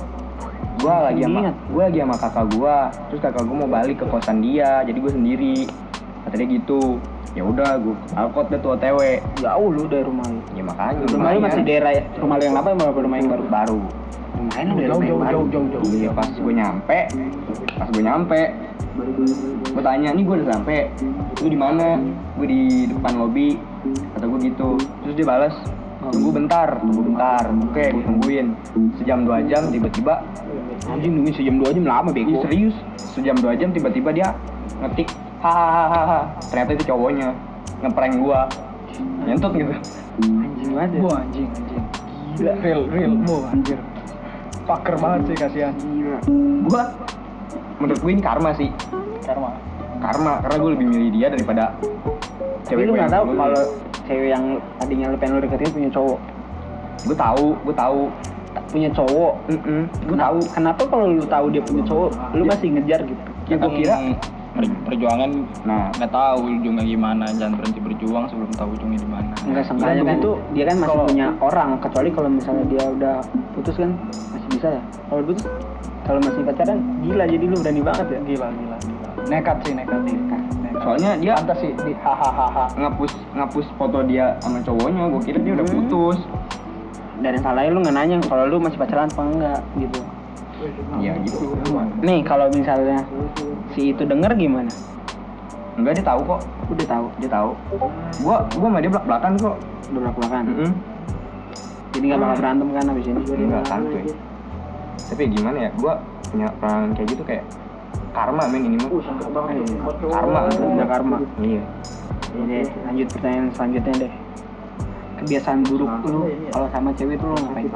[0.83, 1.55] Gue lagi sama Ingat.
[1.71, 2.77] gue lagi sama kakak gue.
[3.07, 5.57] Terus kakak gue mau balik ke kosan dia, jadi gue sendiri.
[6.27, 6.99] Kata dia gitu.
[7.33, 8.99] Ya udah, gue balkot deh tuh OTW.
[9.39, 10.43] Jauh lu dari rumah lu.
[10.51, 11.07] Ya makanya.
[11.07, 13.43] Rumah lu masih daerah rumah lu yang lama apa rumah yang baru?
[13.47, 13.81] baru.
[14.33, 16.99] Lumayan udah jauh jauh jauh jauh jauh Iya pas gue nyampe,
[17.77, 18.41] pas gue nyampe,
[19.71, 20.89] gue tanya nih gue udah sampai,
[21.37, 22.01] lu di mana?
[22.35, 23.55] Gue di depan lobi,
[24.17, 24.69] kata gue gitu.
[25.05, 25.55] Terus dia balas,
[26.11, 27.45] tunggu bentar, tunggu bentar.
[27.69, 28.47] Oke, gue tungguin.
[28.97, 30.25] Sejam dua jam tiba-tiba,
[30.83, 32.43] Anjing nungguin sejam dua jam lama bego.
[32.43, 34.27] serius, sejam dua jam tiba-tiba dia
[34.83, 35.07] ngetik,
[35.39, 36.27] hahaha.
[36.51, 37.31] Ternyata itu cowoknya
[37.79, 38.39] ngeprank gue,
[39.23, 39.73] nyentut gitu.
[40.27, 41.01] Anjing banget ya.
[41.07, 41.83] Wah anjing anjing.
[42.35, 42.53] Gila.
[42.59, 43.13] Real real.
[43.27, 43.79] Wah anjir.
[44.63, 45.73] Fucker banget sih kasihan.
[46.63, 46.83] Gue,
[47.79, 48.71] menurut gue ini karma sih,
[49.23, 49.51] Karma?
[50.03, 51.71] Karma karena gue lebih milih dia daripada
[52.67, 53.63] Tapi lu gue nggak yang tahu kalau
[54.03, 54.45] cewek yang
[54.79, 56.19] tadinya lu pengen lu deketin punya cowok.
[57.03, 57.99] gue tahu gue tahu
[58.73, 59.33] Punya cowok.
[60.01, 63.21] gue tahu Kenapa kalau lu tahu dia punya cowok, lu masih ngejar gitu?
[63.43, 63.95] ya gue kira
[64.49, 65.29] per- perjuangan
[65.61, 70.03] nah nggak tahu ujungnya gimana jangan berhenti berjuang sebelum tahu ujungnya di mana Enggak seenggaknya
[70.05, 73.15] kan tuh dia kan masih punya orang kecuali kalau misalnya dia udah
[73.51, 73.91] putus kan
[74.31, 74.81] masih bisa ya.
[75.05, 75.43] Kalau putus
[76.01, 78.19] kalau masih pacaran gila jadi lu berani banget ya.
[78.23, 80.17] Gila gila gila Nekat sih nekat sih
[80.75, 85.53] soalnya dia Pantas sih di hahaha ngapus ngapus foto dia sama cowoknya gue kira dia
[85.53, 85.75] udah Hmm.
[85.77, 86.17] putus
[87.23, 89.99] Dan yang salahnya lu nggak nanya kalau lu masih pacaran apa enggak gitu.
[90.99, 91.55] ya gitu
[91.99, 93.03] Nih kalau misalnya
[93.71, 94.71] si itu denger gimana?
[95.73, 97.51] enggak dia tahu kok Udah tahu, dia tahu
[98.19, 99.55] gue gue sama dia belak belakan kok
[99.89, 100.43] udah belak-belakan.
[100.45, 100.71] Mm-mm.
[101.93, 103.21] Jadi nggak bakal berantem kan abis ini?
[103.23, 104.03] enggak santuy
[105.03, 105.93] tapi gimana ya gue
[106.31, 107.43] punya pengalaman kayak gitu kayak
[108.13, 108.89] karma men ini mah
[110.09, 111.17] karma Udah karma.
[111.37, 111.63] iya
[112.33, 114.13] Jadi lanjut pertanyaan selanjutnya deh.
[115.23, 117.67] Kebiasaan buruk lu kalau sama cewek tuh lu ngapain?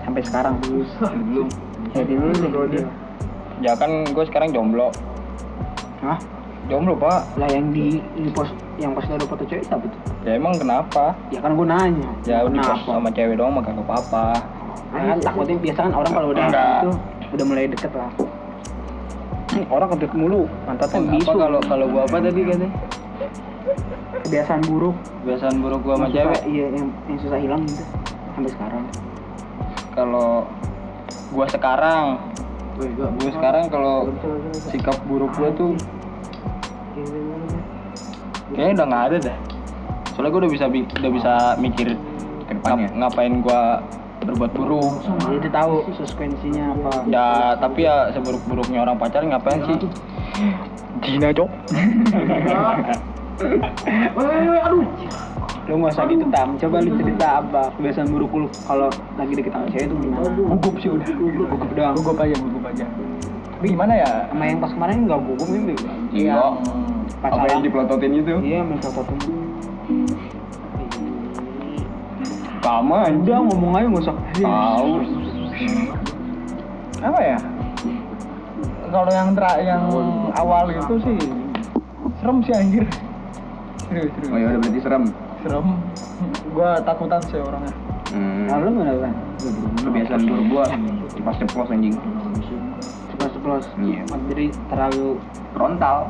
[0.00, 0.54] Sampai sekarang.
[0.62, 1.48] belum
[1.90, 2.86] Jadi dulu deh.
[3.58, 4.94] ya kan gue sekarang jomblo
[5.98, 6.14] Hah?
[6.64, 9.98] jomblo pak Lah yang di, di pos yang pos ada foto cewek siapa tuh?
[10.22, 12.08] ya emang kenapa Ya kan gue nanya.
[12.22, 14.38] ya udah sama cewek doang mah kagak apa-apa
[14.88, 16.78] Nah, kan takutnya biasa kan orang kalau udah Enggak.
[16.78, 16.90] itu
[17.28, 18.10] udah mulai deket lah.
[19.66, 21.28] Orang kedeket mulu, pantatnya bisu.
[21.30, 22.68] kalau kalau gua apa tadi katanya
[24.22, 24.96] kebiasaan buruk.
[25.22, 26.40] Kebiasaan buruk gua sama cewek?
[26.44, 27.84] iya yang, yang susah hilang gitu
[28.32, 28.84] sampai sekarang.
[29.92, 30.46] Kalau
[31.28, 32.04] gua sekarang
[32.78, 33.96] gua sekarang kalau
[34.64, 35.74] sikap buruk gua tuh
[38.48, 39.36] kayaknya udah nggak ada dah
[40.10, 41.88] soalnya gua udah bisa bi- udah bisa mikir
[42.44, 42.88] Ke depannya.
[42.88, 43.60] ngap- ngapain gua
[44.18, 44.92] berbuat buruk.
[45.30, 46.90] Jadi tahu konsekuensinya apa.
[47.06, 49.76] Ya tapi ya seburuk-buruknya orang pacaran ngapain sih?
[50.98, 51.46] Dina cok
[53.38, 54.84] aduh.
[55.68, 56.56] Lu nggak usah gitu tam.
[56.56, 58.88] Coba lu cerita apa kebiasaan buruk lu kalau
[59.20, 60.28] lagi deket sama cewek itu gimana?
[60.32, 61.06] Gugup sih udah.
[61.12, 61.94] Gugup doang.
[62.00, 62.84] Gugup aja gugup aja.
[63.58, 64.10] Tapi gimana ya?
[64.32, 65.74] Sama yang pas kemarin nggak gugup ini
[66.10, 66.34] iya.
[66.40, 66.56] Apa
[67.20, 67.48] pacaran.
[67.52, 68.34] Yang dipelototin itu?
[68.42, 69.12] Iya foto
[72.58, 74.16] sama udah ngomong aja nggak usah.
[74.44, 74.92] Tahu.
[77.00, 77.38] Apa ya?
[78.88, 79.84] Kalau yang tra yang
[80.36, 81.16] awal itu sih
[82.20, 82.84] serem sih anjir
[83.88, 85.04] serius serius oh ya udah berarti serem.
[85.40, 85.66] Serem.
[86.52, 87.74] Gua takutan sih orangnya.
[88.08, 88.48] Hmm.
[88.48, 89.12] lalu mana kan
[89.84, 90.64] kebiasaan buruk gua
[91.24, 91.94] pas ceplos anjing.
[93.12, 93.64] Ceplos ceplos.
[93.80, 94.02] Iya.
[94.32, 95.20] jadi terlalu
[95.52, 96.08] frontal.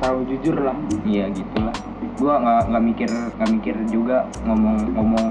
[0.00, 0.76] Terlalu jujur lah.
[1.04, 1.74] Iya gitulah.
[2.20, 5.26] Gua nggak nggak mikir nggak mikir juga ngomong ngomong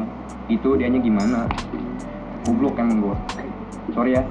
[0.50, 1.46] itu dianya gimana.
[2.46, 3.16] Goblok emang gua.
[3.94, 4.24] Sorry ya.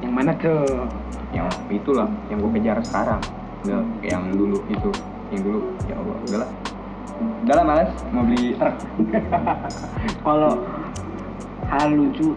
[0.00, 0.64] Yang mana tuh
[1.34, 3.20] yang itulah yang gua kejar sekarang.
[3.64, 4.90] Nggak kayak yang dulu itu.
[5.34, 5.60] Yang dulu
[5.90, 6.50] ya Allah udahlah
[7.46, 8.74] udahlah males mau beli truk.
[10.26, 10.66] Kalau
[11.70, 12.34] hal lucu.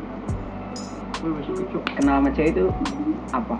[1.97, 2.69] Kenal sama cewek itu
[3.33, 3.57] apa?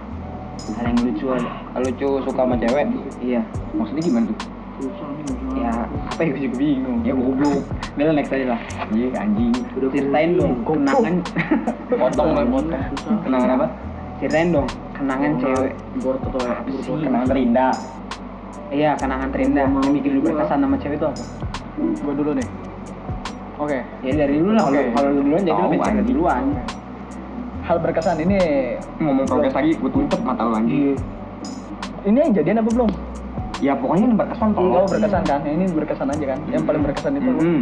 [0.77, 1.49] Hal yang lucu ada.
[1.81, 2.85] Lucu suka sama cewek?
[3.17, 3.41] Iya.
[3.73, 4.38] Maksudnya gimana tuh?
[5.57, 6.29] Ya apa ya?
[6.38, 7.01] Gue juga bingung.
[7.01, 7.65] Ya goblok.
[7.97, 8.62] Udah lah, next aja lah.
[8.93, 9.53] Iya anjing.
[9.73, 11.15] Udah ceritain dong kenangan.
[11.89, 12.83] Potong lah potong.
[13.25, 13.67] Kenangan apa?
[14.21, 15.73] Ceritain dong kenangan cewek.
[16.03, 16.91] apa sih?
[16.91, 17.73] kenangan terindah
[18.69, 21.23] iya kenangan terindah yang bikin lu berkesan sama cewek itu apa
[22.03, 22.47] gua dulu nih
[23.58, 24.91] oke ya dari dulu lah kalau Oke.
[24.93, 26.43] kalau lu duluan jadi lebih cewek duluan
[27.63, 28.38] hal berkesan ini
[28.97, 30.97] ngomong progres lagi gue tutup mata lu anjing
[32.01, 32.89] ini yang jadian apa belum
[33.60, 35.43] ya pokoknya yang berkesan tolong Oh berkesan kan?
[35.43, 36.39] Ini berkesan aja kan?
[36.47, 37.62] Yang paling berkesan itu Hmm.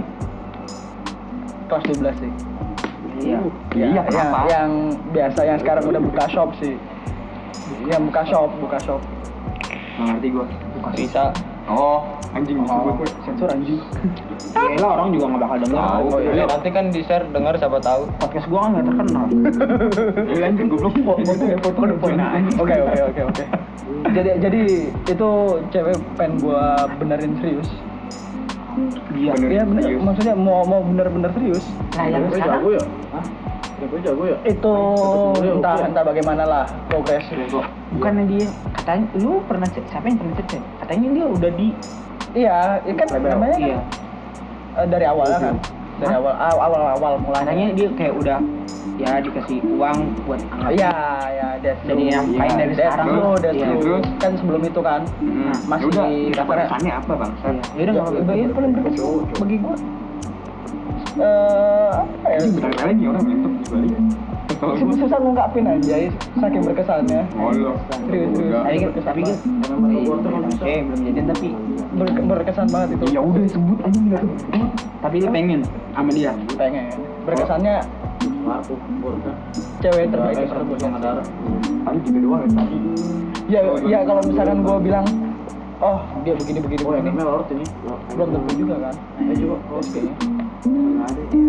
[1.65, 2.31] kelas 12 sih.
[3.17, 3.41] iya
[3.73, 4.39] Ya, iya, yang, kenapa?
[4.45, 4.69] yang
[5.09, 6.77] biasa yang sekarang udah buka shop sih.
[7.83, 9.01] Yang buka shop, buka shop.
[9.97, 10.45] Ngerti gue
[10.95, 11.23] bisa
[11.67, 11.99] oh
[12.31, 13.79] anjing disebut Sensor anjing.
[14.55, 16.05] ya lah orang juga nggak bakal denger Tahu.
[16.07, 16.43] oh, iya.
[16.47, 19.25] nanti kan di share dengar siapa tahu podcast gua kan nggak terkenal
[20.37, 22.05] Iya anjing goblok Foto ya, foto foto.
[22.61, 23.43] Oke, oke, oke, oke.
[24.13, 24.61] Jadi jadi
[25.07, 25.29] itu
[25.71, 26.63] cewek pengen gua
[26.97, 27.69] benerin serius.
[29.17, 30.01] iya Bener, Iya bener, serius.
[30.05, 31.65] maksudnya mau mau bener-bener serius.
[31.97, 32.83] nah yang sekarang ya?
[33.77, 34.37] Gue jago ya?
[34.43, 34.73] Itu
[35.37, 37.21] entah entah bagaimana lah progres.
[37.87, 41.67] bukannya dia katanya lu pernah cek siapa yang pernah cek cek katanya dia udah di
[42.35, 43.77] Iya, ya kan namanya kan, iya
[44.75, 45.55] eh, dari awal kan.
[45.97, 46.19] Dari Hah?
[46.19, 47.47] awal awal awal mulanya.
[47.47, 48.37] katanya dia kayak udah
[48.97, 50.93] ya dikasih uang buat anggap Iya,
[51.31, 52.13] ya, that's Jadi true.
[52.13, 53.65] yang paling dari That's sekarang tuh, iya.
[53.65, 53.79] true.
[53.79, 54.05] Terus?
[54.19, 55.01] Kan sebelum itu kan.
[55.17, 55.53] Hmm.
[55.65, 56.03] Masih Ya
[56.35, 57.47] udah kesannya apa bang Iya.
[57.47, 59.75] ya udah nggak apa-apa Yang paling berkesan bagi gua
[61.17, 62.39] eh apa ya?
[62.47, 63.91] bentar lagi orang nyentuh balik
[64.57, 65.95] kalau Susah, gue susah ngungkapin aja
[66.33, 67.21] saking berkesannya.
[67.31, 67.77] ngolok
[68.09, 69.05] Serius, serius.
[69.05, 71.47] tapi kan tapi kan eh belum jadian tapi
[71.93, 73.05] Ber- berkesan banget itu.
[73.11, 74.35] ya udah sebut aja nggak tuh
[74.97, 75.61] tapi lu pengen
[75.93, 76.33] sama dia.
[76.57, 76.89] Pengen.
[77.21, 77.75] Berkesannya
[79.77, 80.77] cewek terbaik tersebut.
[81.83, 82.63] paling tiga doang ya
[83.47, 85.05] Ya, ya kalau misalkan gua bilang
[85.79, 87.09] oh dia begini begini begini.
[88.11, 88.95] belum tentu juga kan.
[89.21, 90.36] Ya coba kayaknya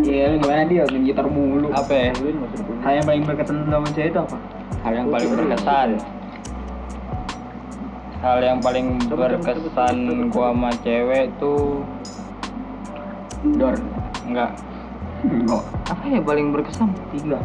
[0.05, 0.83] iya lu gimana dia?
[0.85, 1.68] Main gitar mulu.
[1.71, 2.11] Apa ya?
[2.83, 4.37] Hal yang paling berkesan sama cewek itu apa?
[4.85, 5.88] Hal yang paling berkesan.
[8.18, 9.97] Hal yang paling berkesan
[10.29, 11.83] gua sama cewek tuh
[13.55, 13.75] dor
[14.27, 14.51] enggak.
[15.23, 15.62] Enggak.
[15.87, 16.88] Apa ya paling berkesan?
[17.14, 17.38] Tiga.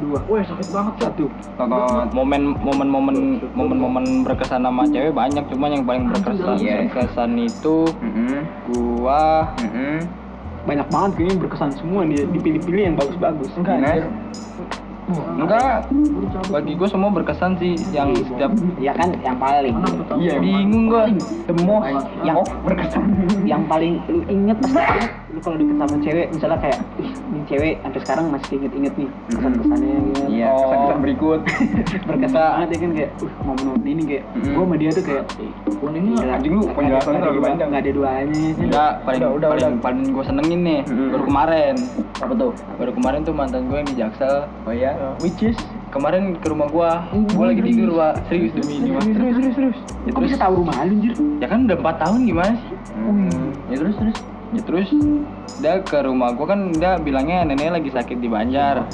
[0.00, 0.16] Dua.
[0.26, 1.24] Wah sakit banget satu.
[1.60, 1.76] Toto
[2.16, 3.16] momen momen momen
[3.52, 6.88] momen momen berkesan sama cewek banyak cuma yang paling berkesan Iya.
[6.88, 8.40] berkesan itu Mm-mm.
[8.72, 10.00] gua Mm-mm.
[10.68, 14.04] Banyak banget kayaknya berkesan semua nih dipilih-pilih yang bagus-bagus enggak anjir.
[14.04, 14.79] enggak
[16.50, 19.74] bagi gua semua berkesan sih yang setiap ya kan yang paling.
[20.16, 21.06] Iya bingung gua.
[21.46, 23.04] The most yang berkesan.
[23.42, 27.72] yang paling lu inget pasti lu kalau deket sama cewek misalnya kayak ih ini cewek
[27.80, 30.58] sampai sekarang masih inget-inget nih kesan kesannya gitu iya Oh.
[30.60, 31.40] kesan-kesan berikut.
[32.08, 34.24] Berkesan banget ya kan kayak uh momen-momen ini kayak.
[34.30, 34.52] Mm-mm.
[34.52, 35.24] gua sama dia tuh kayak
[35.80, 37.68] Gila, anjing lu penjelasannya terlalu panjang.
[37.70, 39.80] nggak ada duanya enggak paling Udah, udah, paling udah.
[39.80, 41.08] paling gua senengin nih Mm-mm.
[41.10, 41.74] baru kemarin.
[42.20, 42.50] Apa tuh?
[42.76, 44.36] Baru kemarin tuh mantan gue yang di Jaksel.
[44.62, 45.56] Oh iya Ya, which is
[45.88, 48.20] kemarin ke rumah gua gua lagi tidur pak.
[48.28, 49.78] Serius demi ini mah Serius, serius, serius.
[49.80, 51.12] Ya, Kok terus- bisa tahu rumah lu, anjir?
[51.40, 53.48] ya kan udah empat tahun gimana sih Hmm.
[53.66, 54.16] ya terus terus.
[54.50, 54.88] Ya terus.
[55.58, 58.84] Dia ke rumah gua kan dia bilangnya neneknya lagi sakit di Banjar.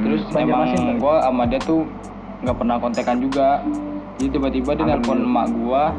[0.00, 1.84] Terus emang Banjarmasin, gua sama dia tuh
[2.40, 3.60] nggak pernah kontekan juga.
[4.16, 5.92] Jadi tiba-tiba dia nelpon emak gua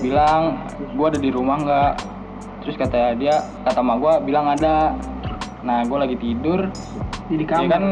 [0.00, 0.56] bilang
[0.94, 1.92] gua ada di rumah nggak?
[2.60, 4.96] Terus kata dia kata emak gua bilang ada.
[5.60, 6.72] Nah gua lagi tidur.
[7.28, 7.84] Di ya kan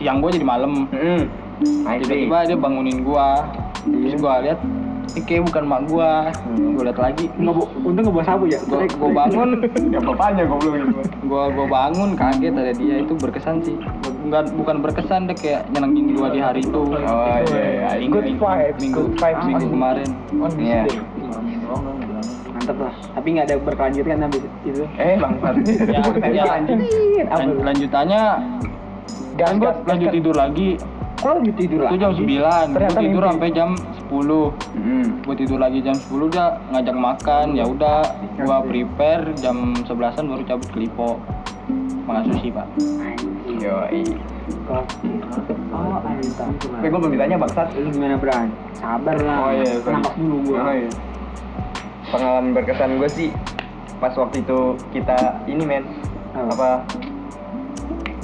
[0.00, 1.28] siang gua jadi malam Hmm.
[1.60, 1.84] See.
[2.00, 3.44] tiba-tiba dia bangunin gua
[3.82, 4.56] terus gua lihat
[5.10, 6.32] ini kayak bukan mak gua
[6.72, 7.62] gua lihat lagi Nggak, Bu.
[7.82, 8.58] untung nggak bawa sabu ya.
[8.64, 9.48] gua, gua bangun
[9.92, 10.92] Ya bapaknya goblok itu.
[11.22, 13.76] gua gua bangun kaget ada dia itu berkesan sih
[14.22, 17.88] Enggak, bukan berkesan deh kayak nyenengin gua di hari itu Oh iya iya.
[17.98, 19.44] minggu, Good vibes, minggu, good vibes.
[19.44, 20.08] minggu kemarin
[20.56, 20.80] Iya.
[22.50, 22.94] Mantep lah.
[23.14, 24.84] Tapi nggak ada berkelanjut kan habis itu.
[24.94, 25.54] Eh bangsat.
[25.88, 26.44] ya, ya
[27.30, 28.22] lan- lanjutannya
[29.40, 30.14] Gas, kan gas, lanjut gas.
[30.14, 30.68] tidur lagi
[31.16, 31.92] Kok lu tidur itu lah?
[31.98, 33.30] jam 9 gua Ternyata tidur mimpi.
[33.30, 33.70] sampai jam
[34.08, 35.06] 10 Hmm.
[35.20, 38.00] gua tidur lagi jam 10 dia ngajak makan ya udah
[38.38, 41.20] gua prepare jam 11an baru cabut ke Lipo
[42.02, 42.66] makan sushi pak
[43.52, 44.02] Yoi.
[45.70, 46.46] Oh, Aita.
[46.48, 47.76] Tapi gue belum ditanya bangsat.
[47.76, 48.48] Lu gimana, Bran?
[48.72, 49.36] Sabar lah.
[49.38, 49.74] Oh iya.
[49.84, 50.58] Napas dulu gua.
[50.64, 50.90] Oh iya.
[52.08, 53.28] Pengalaman berkesan gue sih
[53.98, 54.58] pas waktu itu
[54.90, 55.84] kita ini men
[56.32, 56.80] apa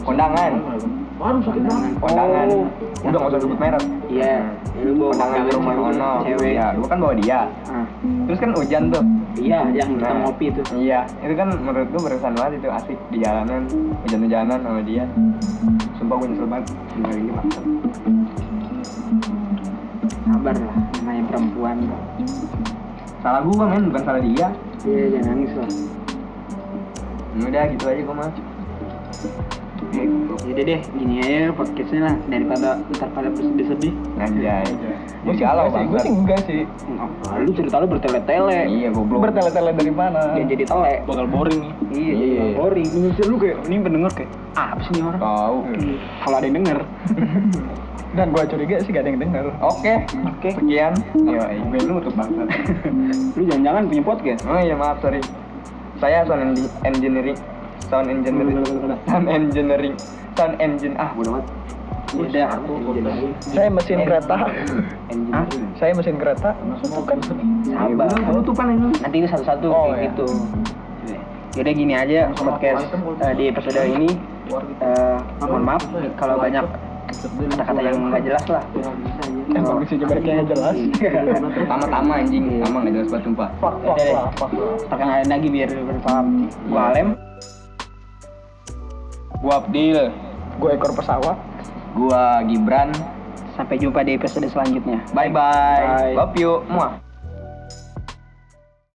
[0.02, 0.56] kondangan
[1.16, 1.92] Baru sakit banget.
[1.96, 2.64] kondangan Oh.
[3.02, 3.84] udah nggak usah sebut merek.
[4.06, 4.34] Iya.
[4.76, 6.52] Ya, lu bawa kondangan di rumah Ono cewek.
[6.52, 7.40] ya gue kan bawa dia.
[7.66, 7.84] Ah,
[8.28, 9.04] terus kan hujan tuh.
[9.36, 10.64] Iya, yang kita Nah, ngopi tuh.
[10.74, 13.62] iya itu kan menurut gue berkesan banget itu asik di jalanan.
[14.02, 15.04] Hujan-hujanan sama dia.
[15.96, 16.66] Sumpah gue nyesel banget.
[16.90, 17.64] Tinggal ini maksud
[20.26, 21.76] Sabar lah, namanya perempuan.
[23.18, 23.82] salah gue men.
[23.88, 24.48] Bukan salah dia.
[24.82, 25.70] Iya, jangan nangis lah.
[27.36, 28.30] udah gitu aja gue mah
[30.46, 33.92] Yaudah deh, gini aja podcastnya lah daripada ntar pada bersedih-sedih.
[34.16, 36.62] Anjay Gue Gue sih galau sih, gue banget sih enggak sih.
[36.96, 37.28] Apa?
[37.36, 38.60] Lu cerita lu bertele-tele.
[38.64, 40.22] Iya goblok Bertele-tele dari mana?
[40.34, 40.94] Ya jadi tele.
[41.02, 42.24] bakal boring nih Iya, Iya.
[42.36, 42.88] jadi boring.
[42.90, 45.20] Menurut lu kayak ini pendengar kayak apa sih ini orang?
[45.20, 45.56] Tahu
[46.22, 46.78] Kalau ada yang denger.
[48.16, 49.44] Dan gue curiga sih gak ada yang denger.
[49.60, 49.94] Oke
[50.26, 50.48] Oke.
[50.52, 52.48] Sekian Yo, gue lu untuk bangsat
[53.36, 54.40] Lu jangan-jangan punya podcast.
[54.46, 55.20] Oh iya maaf sorry
[55.96, 57.36] Saya en- engineering
[57.86, 58.60] Sound engineering
[59.06, 59.94] Sound engineering
[60.34, 61.46] Sound engine Ah bodo amat
[62.14, 62.54] Udah.
[63.42, 64.46] Saya mesin kereta.
[65.76, 66.54] Saya mesin kereta.
[66.86, 67.18] Bukan.
[67.66, 68.08] Sabar.
[68.14, 70.06] Penutupan ini Nanti itu satu-satu Oh, kayak iya.
[70.14, 70.26] gitu.
[71.56, 74.12] Yaudah gini aja podcast eh, di episode ini.
[74.78, 75.82] Eh, mohon maaf
[76.20, 76.62] kalau banyak
[77.56, 78.62] kata-kata yang nggak jelas lah.
[79.50, 80.76] Yang bagus sih jabarnya nggak jelas.
[81.66, 83.98] Tama-tama anjing Tama gak jelas banget sumpah Fuck, fuck
[84.36, 84.50] fuck.
[84.86, 86.26] Perkenalin lagi biar berpaham.
[86.68, 87.08] Gua Alem.
[89.40, 90.12] Gua Abdil
[90.56, 91.36] Gue ekor pesawat.
[91.92, 92.92] Gua Gibran
[93.56, 95.00] Sampai jumpa di episode selanjutnya.
[95.12, 96.14] Bye bye Bye.
[96.16, 97.05] Love you Muah